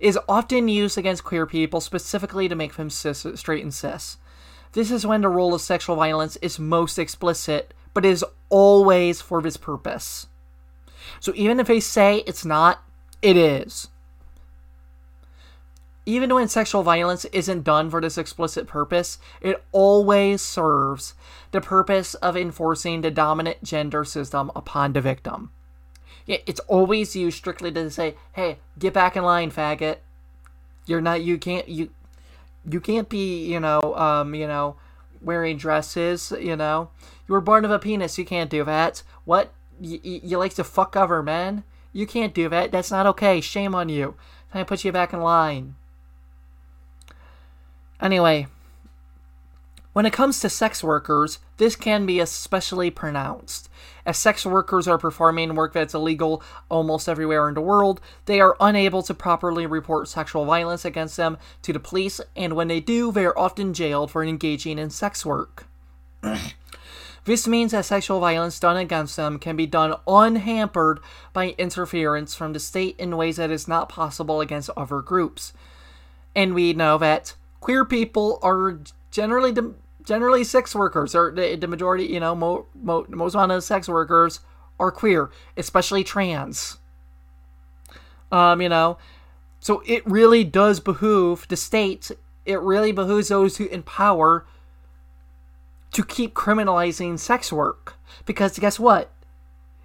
is 0.00 0.18
often 0.28 0.66
used 0.66 0.98
against 0.98 1.22
queer 1.22 1.46
people 1.46 1.80
specifically 1.80 2.48
to 2.48 2.56
make 2.56 2.74
them 2.74 2.90
cis, 2.90 3.24
straight 3.34 3.62
and 3.62 3.72
cis. 3.72 4.16
This 4.72 4.90
is 4.90 5.06
when 5.06 5.20
the 5.20 5.28
role 5.28 5.54
of 5.54 5.60
sexual 5.60 5.94
violence 5.96 6.36
is 6.36 6.58
most 6.58 6.98
explicit, 6.98 7.74
but 7.92 8.04
is 8.04 8.24
always 8.48 9.20
for 9.20 9.42
this 9.42 9.56
purpose. 9.56 10.26
So 11.20 11.32
even 11.36 11.60
if 11.60 11.66
they 11.66 11.80
say 11.80 12.24
it's 12.26 12.44
not, 12.44 12.82
it 13.20 13.36
is. 13.36 13.88
Even 16.06 16.34
when 16.34 16.48
sexual 16.48 16.82
violence 16.82 17.24
isn't 17.26 17.62
done 17.62 17.90
for 17.90 18.00
this 18.00 18.18
explicit 18.18 18.66
purpose, 18.66 19.18
it 19.40 19.62
always 19.70 20.40
serves 20.40 21.14
the 21.52 21.60
purpose 21.60 22.14
of 22.14 22.36
enforcing 22.36 23.00
the 23.02 23.10
dominant 23.10 23.62
gender 23.62 24.04
system 24.04 24.50
upon 24.56 24.92
the 24.92 25.00
victim. 25.00 25.50
It's 26.26 26.60
always 26.60 27.16
used 27.16 27.38
strictly 27.38 27.72
to 27.72 27.90
say, 27.90 28.14
"Hey, 28.32 28.58
get 28.78 28.94
back 28.94 29.16
in 29.16 29.24
line, 29.24 29.50
faggot. 29.50 29.96
You're 30.86 31.00
not. 31.00 31.22
You 31.22 31.38
can't. 31.38 31.68
You 31.68 31.90
you 32.68 32.80
can't 32.80 33.08
be, 33.08 33.46
you 33.46 33.60
know, 33.60 33.80
um, 33.96 34.34
you 34.34 34.46
know, 34.46 34.76
wearing 35.20 35.56
dresses, 35.56 36.32
you 36.38 36.56
know. 36.56 36.90
You 37.26 37.32
were 37.32 37.40
born 37.40 37.64
of 37.64 37.70
a 37.70 37.78
penis, 37.78 38.18
you 38.18 38.24
can't 38.24 38.50
do 38.50 38.64
that. 38.64 39.02
What? 39.24 39.52
Y- 39.80 40.00
y- 40.04 40.20
you 40.22 40.38
like 40.38 40.54
to 40.54 40.64
fuck 40.64 40.94
other 40.96 41.22
men? 41.22 41.64
You 41.92 42.06
can't 42.06 42.34
do 42.34 42.48
that. 42.48 42.70
That's 42.70 42.90
not 42.90 43.06
okay. 43.06 43.40
Shame 43.40 43.74
on 43.74 43.88
you. 43.88 44.14
Time 44.52 44.62
to 44.62 44.68
put 44.68 44.84
you 44.84 44.92
back 44.92 45.12
in 45.12 45.20
line. 45.20 45.74
Anyway, 48.00 48.46
when 49.92 50.06
it 50.06 50.12
comes 50.12 50.38
to 50.40 50.48
sex 50.48 50.84
workers, 50.84 51.40
this 51.56 51.74
can 51.74 52.06
be 52.06 52.20
especially 52.20 52.90
pronounced. 52.90 53.68
As 54.06 54.16
sex 54.16 54.46
workers 54.46 54.86
are 54.86 54.98
performing 54.98 55.54
work 55.54 55.72
that's 55.72 55.94
illegal 55.94 56.42
almost 56.68 57.08
everywhere 57.08 57.48
in 57.48 57.54
the 57.54 57.60
world, 57.60 58.00
they 58.26 58.40
are 58.40 58.56
unable 58.60 59.02
to 59.02 59.14
properly 59.14 59.66
report 59.66 60.08
sexual 60.08 60.44
violence 60.44 60.84
against 60.84 61.16
them 61.16 61.38
to 61.62 61.72
the 61.72 61.80
police, 61.80 62.20
and 62.36 62.54
when 62.54 62.68
they 62.68 62.78
do, 62.78 63.10
they 63.10 63.24
are 63.24 63.38
often 63.38 63.74
jailed 63.74 64.12
for 64.12 64.22
engaging 64.22 64.78
in 64.78 64.90
sex 64.90 65.26
work. 65.26 65.66
this 67.24 67.48
means 67.48 67.72
that 67.72 67.84
sexual 67.84 68.20
violence 68.20 68.60
done 68.60 68.76
against 68.76 69.16
them 69.16 69.40
can 69.40 69.56
be 69.56 69.66
done 69.66 69.94
unhampered 70.06 71.00
by 71.32 71.48
interference 71.58 72.34
from 72.34 72.52
the 72.52 72.60
state 72.60 72.94
in 72.96 73.16
ways 73.16 73.36
that 73.36 73.50
is 73.50 73.66
not 73.66 73.88
possible 73.88 74.40
against 74.40 74.70
other 74.76 75.02
groups. 75.02 75.52
And 76.36 76.54
we 76.54 76.72
know 76.72 76.96
that 76.98 77.34
queer 77.60 77.84
people 77.84 78.38
are 78.42 78.80
generally 79.10 79.54
generally 80.04 80.44
sex 80.44 80.74
workers. 80.74 81.14
Or 81.14 81.30
the, 81.30 81.56
the 81.56 81.68
majority 81.68 82.04
you 82.04 82.20
know 82.20 82.34
mo, 82.34 82.66
mo, 82.74 83.06
most 83.08 83.34
amount 83.34 83.52
of 83.52 83.64
sex 83.64 83.88
workers 83.88 84.40
are 84.78 84.90
queer 84.90 85.30
especially 85.56 86.04
trans. 86.04 86.78
Um 88.32 88.60
you 88.60 88.68
know 88.68 88.98
so 89.60 89.82
it 89.86 90.06
really 90.06 90.42
does 90.42 90.80
behoove 90.80 91.46
the 91.48 91.56
state 91.56 92.10
it 92.46 92.60
really 92.60 92.92
behooves 92.92 93.28
those 93.28 93.58
who 93.58 93.66
in 93.66 93.82
power 93.82 94.46
to 95.92 96.04
keep 96.04 96.34
criminalizing 96.34 97.18
sex 97.18 97.52
work. 97.52 97.96
Because 98.24 98.58
guess 98.58 98.78
what? 98.78 99.10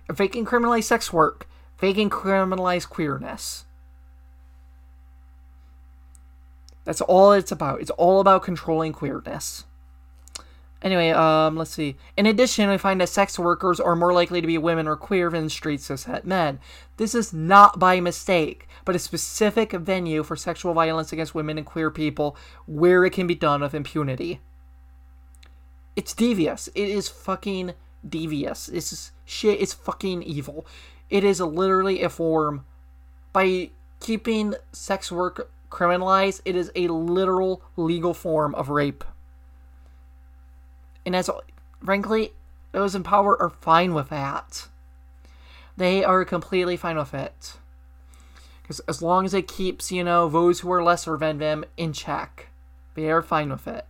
If 0.09 0.17
they 0.17 0.27
can 0.27 0.45
criminalize 0.45 0.83
sex 0.83 1.11
work 1.11 1.47
they 1.79 1.93
can 1.93 2.09
criminalize 2.09 2.87
queerness 2.87 3.65
that's 6.85 7.01
all 7.01 7.33
it's 7.33 7.51
about. 7.51 7.81
It's 7.81 7.91
all 7.91 8.21
about 8.21 8.43
controlling 8.43 8.93
queerness. 8.93 9.65
Anyway, 10.81 11.09
um, 11.09 11.55
let's 11.55 11.71
see. 11.71 11.95
In 12.15 12.27
addition, 12.27 12.69
we 12.69 12.77
find 12.77 13.01
that 13.01 13.09
sex 13.09 13.39
workers 13.39 13.79
are 13.79 13.95
more 13.95 14.13
likely 14.13 14.39
to 14.39 14.45
be 14.45 14.59
women 14.59 14.87
or 14.87 14.95
queer 14.95 15.31
than 15.31 15.49
straight 15.49 15.79
cishet 15.79 16.25
men. 16.25 16.59
This 16.97 17.15
is 17.15 17.33
not 17.33 17.79
by 17.79 17.99
mistake, 17.99 18.67
but 18.85 18.95
a 18.95 18.99
specific 18.99 19.71
venue 19.71 20.21
for 20.21 20.35
sexual 20.35 20.75
violence 20.75 21.11
against 21.11 21.33
women 21.33 21.57
and 21.57 21.65
queer 21.65 21.89
people 21.89 22.37
where 22.67 23.03
it 23.03 23.13
can 23.13 23.25
be 23.25 23.33
done 23.33 23.61
with 23.61 23.73
impunity. 23.73 24.41
It's 25.95 26.13
devious. 26.13 26.67
It 26.75 26.89
is 26.89 27.09
fucking 27.09 27.73
devious. 28.07 28.67
This 28.67 28.93
is 28.93 29.11
shit. 29.25 29.59
It's 29.59 29.73
fucking 29.73 30.21
evil. 30.21 30.67
It 31.09 31.23
is 31.23 31.41
literally 31.41 32.03
a 32.03 32.09
form 32.09 32.65
by 33.33 33.71
keeping 33.99 34.53
sex 34.71 35.11
work 35.11 35.49
criminalized. 35.75 36.41
It 36.45 36.55
is 36.55 36.71
a 36.73 36.87
literal 36.87 37.61
legal 37.75 38.13
form 38.13 38.55
of 38.55 38.69
rape. 38.69 39.03
And 41.05 41.15
as 41.15 41.29
frankly, 41.83 42.31
those 42.71 42.95
in 42.95 43.03
power 43.03 43.39
are 43.41 43.49
fine 43.49 43.93
with 43.93 44.09
that. 44.09 44.69
They 45.75 46.03
are 46.03 46.23
completely 46.23 46.77
fine 46.77 46.97
with 46.97 47.13
it. 47.13 47.57
Because 48.61 48.79
as 48.87 49.01
long 49.01 49.25
as 49.25 49.33
it 49.33 49.49
keeps, 49.49 49.91
you 49.91 50.03
know, 50.03 50.29
those 50.29 50.61
who 50.61 50.71
are 50.71 50.81
lesser 50.81 51.17
than 51.17 51.37
them 51.39 51.65
in 51.75 51.91
check, 51.91 52.47
they 52.95 53.11
are 53.11 53.21
fine 53.21 53.49
with 53.49 53.67
it. 53.67 53.85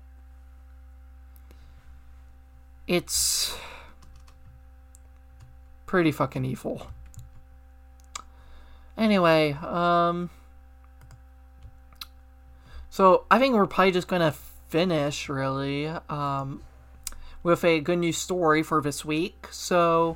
It's 2.87 3.55
pretty 5.85 6.11
fucking 6.11 6.45
evil. 6.45 6.87
Anyway, 8.97 9.53
um 9.53 10.31
So 12.95 13.25
I 13.29 13.39
think 13.39 13.53
we're 13.53 13.65
probably 13.65 13.91
just 13.91 14.07
gonna 14.07 14.31
finish 14.69 15.27
really 15.27 15.87
um, 16.07 16.63
with 17.43 17.65
a 17.65 17.81
good 17.81 17.99
news 17.99 18.17
story 18.17 18.63
for 18.63 18.81
this 18.81 19.03
week. 19.03 19.49
So 19.51 20.15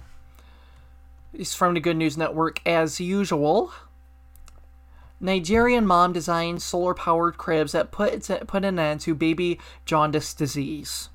it's 1.34 1.54
from 1.54 1.74
the 1.74 1.82
Good 1.82 1.98
News 1.98 2.18
Network 2.18 2.66
as 2.66 3.02
usual. 3.02 3.74
Nigerian 5.20 5.86
mom 5.86 6.14
designs 6.14 6.64
solar 6.64 6.94
powered 6.94 7.38
cribs 7.38 7.74
that 7.74 7.92
put, 7.92 8.30
put 8.48 8.64
an 8.64 8.80
end 8.80 9.02
to 9.02 9.14
baby 9.14 9.60
jaundice 9.86 10.34
disease. 10.34 11.10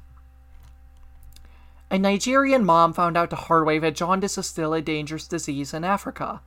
A 1.91 1.99
Nigerian 1.99 2.67
mom 2.67 2.93
found 2.93 3.17
out 3.17 3.31
the 3.31 3.37
hard 3.37 3.67
way 3.67 3.79
that 3.79 3.95
jaundice 3.95 4.37
is 4.37 4.45
still 4.45 4.75
a 4.75 4.83
dangerous 4.83 5.27
disease 5.27 5.73
in 5.73 5.83
Africa. 5.83 6.43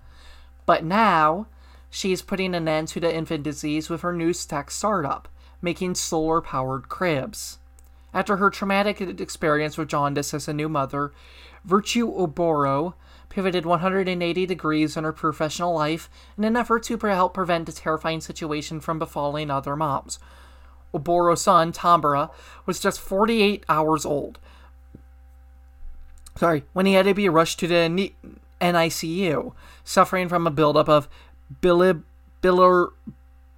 But 0.68 0.84
now, 0.84 1.47
she 1.89 2.11
is 2.11 2.21
putting 2.21 2.53
an 2.53 2.67
end 2.67 2.88
to 2.89 2.99
the 2.99 3.13
infant 3.13 3.43
disease 3.43 3.89
with 3.89 4.01
her 4.01 4.13
new 4.13 4.33
tech 4.33 4.71
startup, 4.71 5.27
making 5.61 5.95
solar 5.95 6.41
powered 6.41 6.89
cribs. 6.89 7.59
After 8.13 8.38
her 8.38 8.49
traumatic 8.49 9.01
experience 9.01 9.77
with 9.77 9.89
jaundice 9.89 10.33
as 10.33 10.47
a 10.47 10.53
new 10.53 10.69
mother, 10.69 11.11
Virtue 11.63 12.11
Oboro 12.11 12.93
pivoted 13.29 13.65
180 13.65 14.45
degrees 14.45 14.95
in 14.95 15.03
her 15.03 15.11
professional 15.11 15.75
life 15.75 16.09
in 16.38 16.43
an 16.43 16.55
effort 16.55 16.83
to 16.83 16.97
help 16.97 17.33
prevent 17.33 17.69
a 17.69 17.75
terrifying 17.75 18.21
situation 18.21 18.79
from 18.79 18.99
befalling 18.99 19.51
other 19.51 19.75
moms. 19.75 20.17
Oboro's 20.93 21.41
son, 21.41 21.71
Tambara, 21.71 22.31
was 22.65 22.79
just 22.79 22.99
48 22.99 23.65
hours 23.67 24.05
old. 24.05 24.39
Sorry, 26.38 26.63
when 26.73 26.85
he 26.85 26.93
had 26.93 27.05
to 27.05 27.13
be 27.13 27.29
rushed 27.29 27.59
to 27.59 27.67
the 27.67 28.13
NICU, 28.61 29.53
suffering 29.83 30.29
from 30.29 30.47
a 30.47 30.51
buildup 30.51 30.88
of 30.88 31.09
bilib, 31.61 32.03
bilir, 32.41 32.89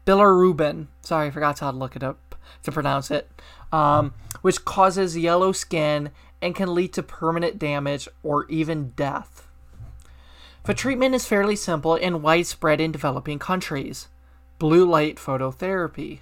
bilirubin. 0.05 0.87
Sorry, 1.01 1.27
I 1.27 1.31
forgot 1.31 1.59
how 1.59 1.71
to 1.71 1.77
look 1.77 1.95
it 1.95 2.03
up 2.03 2.35
to 2.63 2.71
pronounce 2.71 3.11
it. 3.11 3.29
Um, 3.71 4.13
which 4.41 4.65
causes 4.65 5.17
yellow 5.17 5.51
skin 5.51 6.11
and 6.41 6.55
can 6.55 6.73
lead 6.73 6.93
to 6.93 7.03
permanent 7.03 7.59
damage 7.59 8.07
or 8.23 8.45
even 8.47 8.91
death. 8.91 9.47
The 10.63 10.73
treatment 10.73 11.15
is 11.15 11.25
fairly 11.25 11.55
simple 11.55 11.95
and 11.95 12.23
widespread 12.23 12.81
in 12.81 12.91
developing 12.91 13.39
countries 13.39 14.07
blue 14.59 14.85
light 14.85 15.15
phototherapy. 15.15 16.19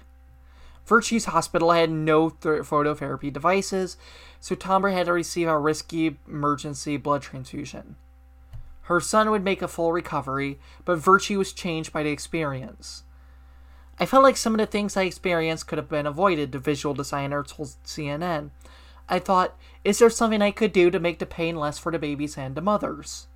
Virtue's 0.86 1.26
hospital 1.26 1.72
had 1.72 1.90
no 1.90 2.30
th- 2.30 2.62
phototherapy 2.62 3.32
devices, 3.32 3.96
so 4.40 4.54
Tomber 4.54 4.90
had 4.90 5.06
to 5.06 5.12
receive 5.12 5.48
a 5.48 5.58
risky 5.58 6.16
emergency 6.26 6.96
blood 6.96 7.20
transfusion. 7.20 7.96
Her 8.88 9.00
son 9.00 9.30
would 9.30 9.44
make 9.44 9.60
a 9.60 9.68
full 9.68 9.92
recovery, 9.92 10.58
but 10.86 10.96
Virtue 10.96 11.36
was 11.36 11.52
changed 11.52 11.92
by 11.92 12.02
the 12.02 12.10
experience. 12.10 13.02
I 14.00 14.06
felt 14.06 14.22
like 14.22 14.38
some 14.38 14.54
of 14.54 14.58
the 14.58 14.64
things 14.64 14.96
I 14.96 15.02
experienced 15.02 15.66
could 15.66 15.76
have 15.76 15.90
been 15.90 16.06
avoided, 16.06 16.52
the 16.52 16.58
visual 16.58 16.94
designer 16.94 17.42
told 17.42 17.76
CNN. 17.84 18.48
I 19.06 19.18
thought, 19.18 19.58
is 19.84 19.98
there 19.98 20.08
something 20.08 20.40
I 20.40 20.52
could 20.52 20.72
do 20.72 20.90
to 20.90 20.98
make 20.98 21.18
the 21.18 21.26
pain 21.26 21.56
less 21.56 21.78
for 21.78 21.92
the 21.92 21.98
babies 21.98 22.38
and 22.38 22.54
the 22.54 22.62
mothers? 22.62 23.26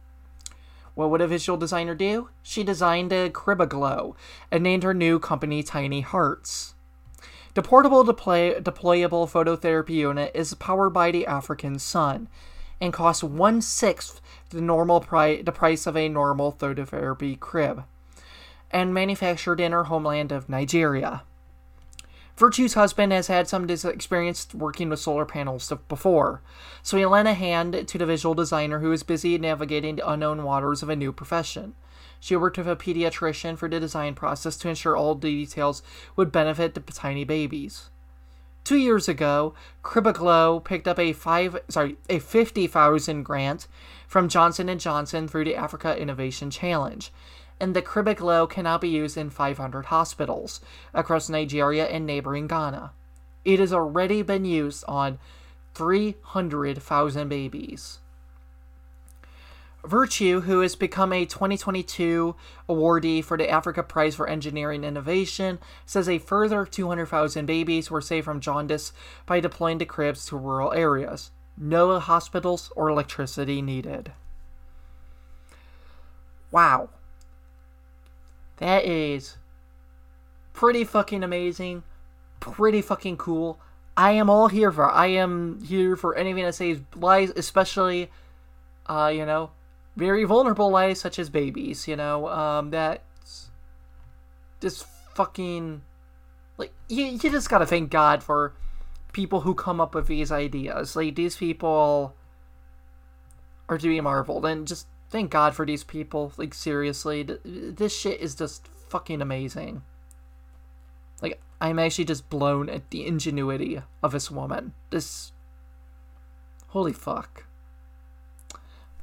What 0.94 1.10
would 1.10 1.20
a 1.20 1.26
visual 1.26 1.58
designer 1.58 1.94
do? 1.94 2.30
She 2.42 2.64
designed 2.64 3.12
a 3.12 3.28
Cribaglow 3.28 4.16
and 4.50 4.62
named 4.62 4.84
her 4.84 4.94
new 4.94 5.18
company 5.18 5.62
Tiny 5.62 6.00
Hearts. 6.00 6.72
The 7.52 7.62
portable 7.62 8.04
deploy- 8.04 8.58
deployable 8.58 9.30
phototherapy 9.30 9.96
unit 9.96 10.30
is 10.34 10.54
powered 10.54 10.94
by 10.94 11.10
the 11.10 11.26
African 11.26 11.78
sun 11.78 12.30
and 12.80 12.90
costs 12.90 13.22
one 13.22 13.60
sixth 13.60 14.21
the 14.52 14.60
normal 14.60 15.00
pri- 15.00 15.42
the 15.42 15.52
price 15.52 15.86
of 15.86 15.96
a 15.96 16.08
normal 16.08 16.52
phototherapy 16.52 17.38
crib, 17.38 17.84
and 18.70 18.94
manufactured 18.94 19.60
in 19.60 19.72
her 19.72 19.84
homeland 19.84 20.32
of 20.32 20.48
Nigeria. 20.48 21.22
Virtue's 22.36 22.74
husband 22.74 23.12
has 23.12 23.26
had 23.26 23.46
some 23.46 23.68
experience 23.68 24.48
working 24.54 24.88
with 24.88 24.98
solar 24.98 25.26
panels 25.26 25.72
before, 25.88 26.40
so 26.82 26.96
he 26.96 27.04
lent 27.04 27.28
a 27.28 27.34
hand 27.34 27.86
to 27.86 27.98
the 27.98 28.06
visual 28.06 28.34
designer 28.34 28.80
who 28.80 28.88
was 28.88 29.02
busy 29.02 29.36
navigating 29.36 29.96
the 29.96 30.08
unknown 30.08 30.42
waters 30.42 30.82
of 30.82 30.88
a 30.88 30.96
new 30.96 31.12
profession. 31.12 31.74
She 32.18 32.34
worked 32.34 32.56
with 32.56 32.68
a 32.68 32.74
pediatrician 32.74 33.58
for 33.58 33.68
the 33.68 33.78
design 33.78 34.14
process 34.14 34.56
to 34.58 34.68
ensure 34.68 34.96
all 34.96 35.14
the 35.14 35.28
details 35.28 35.82
would 36.16 36.32
benefit 36.32 36.74
the 36.74 36.80
tiny 36.80 37.24
babies. 37.24 37.90
Two 38.64 38.76
years 38.76 39.08
ago, 39.08 39.54
Cribaglow 39.82 40.62
picked 40.62 40.86
up 40.86 40.98
a 40.98 41.12
five 41.12 41.56
sorry 41.68 41.96
a 42.08 42.20
fifty 42.20 42.68
thousand 42.68 43.24
grant 43.24 43.66
from 44.06 44.28
Johnson 44.28 44.68
and 44.68 44.80
Johnson 44.80 45.26
through 45.26 45.44
the 45.44 45.56
Africa 45.56 46.00
Innovation 46.00 46.48
Challenge, 46.48 47.12
and 47.58 47.74
the 47.74 47.82
Cribaglow 47.82 48.48
can 48.48 48.64
now 48.64 48.78
be 48.78 48.88
used 48.88 49.16
in 49.16 49.30
500 49.30 49.86
hospitals 49.86 50.60
across 50.94 51.28
Nigeria 51.28 51.86
and 51.86 52.06
neighboring 52.06 52.46
Ghana. 52.46 52.92
It 53.44 53.58
has 53.58 53.72
already 53.72 54.22
been 54.22 54.44
used 54.44 54.84
on 54.86 55.18
300,000 55.74 57.28
babies. 57.28 57.98
Virtue, 59.84 60.42
who 60.42 60.60
has 60.60 60.76
become 60.76 61.12
a 61.12 61.26
2022 61.26 62.36
awardee 62.68 63.24
for 63.24 63.36
the 63.36 63.50
Africa 63.50 63.82
Prize 63.82 64.14
for 64.14 64.28
Engineering 64.28 64.84
Innovation, 64.84 65.58
says 65.84 66.08
a 66.08 66.18
further 66.18 66.64
200,000 66.64 67.46
babies 67.46 67.90
were 67.90 68.00
saved 68.00 68.24
from 68.24 68.40
jaundice 68.40 68.92
by 69.26 69.40
deploying 69.40 69.78
the 69.78 69.84
cribs 69.84 70.24
to 70.26 70.36
rural 70.36 70.72
areas. 70.72 71.32
No 71.58 71.98
hospitals 71.98 72.72
or 72.76 72.88
electricity 72.88 73.60
needed. 73.60 74.12
Wow. 76.52 76.90
That 78.58 78.84
is 78.84 79.36
pretty 80.52 80.84
fucking 80.84 81.24
amazing, 81.24 81.82
pretty 82.38 82.82
fucking 82.82 83.16
cool. 83.16 83.58
I 83.96 84.12
am 84.12 84.30
all 84.30 84.46
here 84.46 84.70
for. 84.70 84.88
I 84.88 85.06
am 85.08 85.60
here 85.64 85.96
for 85.96 86.14
anything 86.14 86.44
that 86.44 86.54
saves 86.54 86.82
lives, 86.94 87.32
especially, 87.34 88.10
uh, 88.86 89.10
you 89.12 89.26
know, 89.26 89.50
very 89.96 90.24
vulnerable 90.24 90.70
lives 90.70 91.00
such 91.00 91.18
as 91.18 91.30
babies. 91.30 91.86
You 91.86 91.96
know, 91.96 92.28
um, 92.28 92.70
that's 92.70 93.50
just 94.60 94.86
fucking 95.14 95.82
like 96.56 96.72
you. 96.88 97.04
You 97.06 97.18
just 97.18 97.50
gotta 97.50 97.66
thank 97.66 97.90
God 97.90 98.22
for 98.22 98.54
people 99.12 99.42
who 99.42 99.54
come 99.54 99.80
up 99.80 99.94
with 99.94 100.06
these 100.06 100.32
ideas. 100.32 100.96
Like 100.96 101.14
these 101.14 101.36
people 101.36 102.14
are 103.68 103.78
to 103.78 103.88
be 103.88 104.00
marveled, 104.00 104.44
and 104.46 104.66
just 104.66 104.86
thank 105.10 105.30
God 105.30 105.54
for 105.54 105.66
these 105.66 105.84
people. 105.84 106.32
Like 106.36 106.54
seriously, 106.54 107.22
this 107.44 107.96
shit 107.96 108.20
is 108.20 108.34
just 108.34 108.68
fucking 108.88 109.22
amazing. 109.22 109.82
Like 111.20 111.40
I'm 111.60 111.78
actually 111.78 112.06
just 112.06 112.28
blown 112.28 112.68
at 112.68 112.90
the 112.90 113.06
ingenuity 113.06 113.80
of 114.02 114.12
this 114.12 114.30
woman. 114.30 114.72
This 114.90 115.32
holy 116.68 116.92
fuck. 116.92 117.44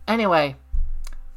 Anyway, 0.07 0.55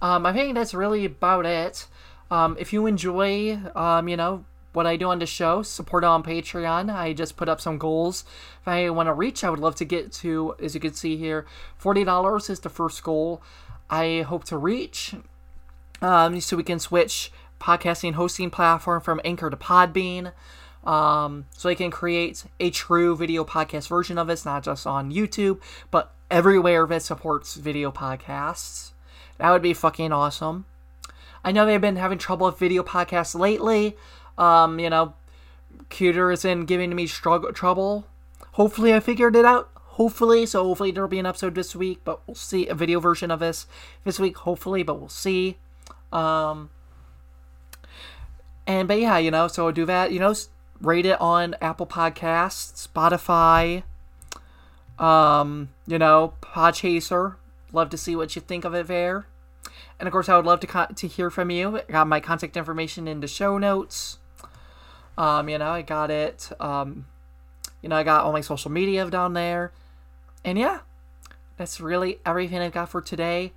um, 0.03 0.27
I 0.27 0.33
think 0.35 0.55
that's 0.55 0.75
really 0.75 1.07
about 1.07 1.47
it. 1.47 1.87
Um, 2.31 2.57
if 2.59 2.73
you 2.73 2.87
enjoy, 2.87 3.59
um, 3.75 4.09
you 4.09 4.17
know, 4.17 4.45
what 4.73 4.87
I 4.87 4.97
do 4.97 5.09
on 5.09 5.19
the 5.19 5.27
show, 5.27 5.63
support 5.63 6.03
on 6.05 6.23
Patreon. 6.23 6.95
I 6.95 7.13
just 7.13 7.37
put 7.37 7.49
up 7.49 7.61
some 7.61 7.79
goals. 7.79 8.25
If 8.63 8.69
I 8.69 8.91
want 8.91 9.07
to 9.07 9.13
reach, 9.13 9.45
I 9.45 9.51
would 9.51 9.59
love 9.59 9.77
to 9.77 9.85
get 9.85 10.13
to, 10.15 10.55
as 10.61 10.75
you 10.75 10.81
can 10.81 10.95
see 10.95 11.17
here, 11.17 11.47
$40 11.81 12.51
is 12.51 12.61
the 12.61 12.69
first 12.69 13.03
goal. 13.03 13.43
I 13.91 14.25
hope 14.27 14.45
to 14.45 14.57
reach. 14.57 15.15
Um, 16.01 16.41
so 16.41 16.57
we 16.57 16.63
can 16.63 16.79
switch 16.79 17.31
podcasting 17.61 18.15
hosting 18.15 18.51
platform 18.51 19.01
from 19.03 19.21
Anchor 19.25 19.51
to 19.51 19.57
Podbean. 19.57 20.33
Um, 20.85 21.45
so 21.57 21.69
I 21.69 21.75
can 21.75 21.91
create 21.91 22.45
a 22.59 22.71
true 22.71 23.15
video 23.15 23.45
podcast 23.45 23.89
version 23.89 24.19
of 24.19 24.29
it, 24.31 24.45
not 24.45 24.65
just 24.65 24.87
on 24.87 25.13
YouTube, 25.13 25.61
but 25.91 26.13
everywhere 26.31 26.87
that 26.87 27.03
supports 27.03 27.55
video 27.55 27.93
podcasts. 27.93 28.93
That 29.43 29.51
would 29.51 29.61
be 29.61 29.75
fucking 29.75 30.13
awesome. 30.13 30.67
I 31.43 31.51
know 31.51 31.67
they've 31.67 31.81
been 31.81 31.97
having 31.97 32.19
trouble 32.19 32.47
with 32.47 32.61
video 32.61 32.85
podcasts 32.85 33.37
lately. 33.37 33.97
Um, 34.39 34.79
you 34.79 34.89
know, 34.89 35.15
Cuter 35.89 36.31
is 36.31 36.45
in 36.45 36.65
giving 36.65 36.95
me 36.95 37.09
struggle 37.09 37.53
trouble. 37.53 38.07
Hopefully, 38.53 38.95
I 38.95 39.01
figured 39.01 39.35
it 39.35 39.45
out 39.45 39.69
hopefully. 39.75 40.47
So 40.47 40.63
hopefully 40.63 40.93
there'll 40.93 41.09
be 41.09 41.19
an 41.19 41.27
episode 41.27 41.57
this 41.57 41.75
week, 41.75 42.03
but 42.05 42.21
we'll 42.25 42.37
see 42.37 42.69
a 42.69 42.75
video 42.77 43.01
version 43.01 43.33
of 43.33 43.41
this 43.41 43.67
this 44.05 44.21
week, 44.21 44.37
hopefully, 44.37 44.85
but 44.85 45.01
we'll 45.01 45.09
see. 45.09 45.57
Um, 46.13 46.71
and 48.65 48.87
but 48.87 49.01
yeah, 49.01 49.19
you 49.19 49.33
know, 49.33 49.49
so 49.49 49.73
do 49.73 49.85
that. 49.87 50.13
You 50.13 50.21
know, 50.21 50.37
rate 50.81 51.05
it 51.05 51.21
on 51.21 51.57
Apple 51.61 51.89
Podcasts, 51.89 52.87
Spotify, 52.87 53.83
um, 55.05 55.71
you 55.89 55.99
know, 55.99 56.35
Podchaser. 56.41 57.35
Love 57.73 57.91
to 57.91 57.97
see 57.97 58.15
what 58.15 58.37
you 58.37 58.41
think 58.41 58.65
of 58.65 58.73
it 58.73 58.87
there. 58.87 59.27
And 60.03 60.09
of 60.09 60.13
course, 60.13 60.29
I 60.29 60.35
would 60.35 60.45
love 60.45 60.59
to 60.59 60.89
to 60.97 61.07
hear 61.07 61.31
from 61.31 61.49
you. 61.49 61.79
I 61.79 61.83
got 61.83 62.09
my 62.09 62.19
contact 62.19 62.57
information 62.57 63.07
in 63.07 63.21
the 63.21 63.29
show 63.29 63.57
notes. 63.57 64.19
Um, 65.17 65.49
you 65.49 65.59
know, 65.59 65.71
I 65.71 65.83
got 65.83 66.11
it. 66.11 66.51
Um, 66.59 67.07
you 67.83 67.89
know, 67.89 67.95
I 67.95 68.03
got 68.03 68.25
all 68.25 68.33
my 68.33 68.41
social 68.41 68.69
media 68.69 69.09
down 69.09 69.35
there. 69.35 69.71
And 70.45 70.59
yeah, 70.59 70.81
that's 71.57 71.81
really 71.81 72.19
everything 72.27 72.59
I've 72.59 72.73
got 72.73 72.89
for 72.89 73.01
today. 73.01 73.53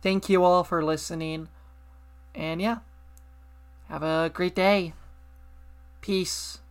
Thank 0.00 0.30
you 0.30 0.42
all 0.44 0.64
for 0.64 0.82
listening. 0.82 1.48
And 2.34 2.62
yeah, 2.62 2.78
have 3.90 4.02
a 4.02 4.30
great 4.32 4.54
day. 4.54 4.94
Peace. 6.00 6.61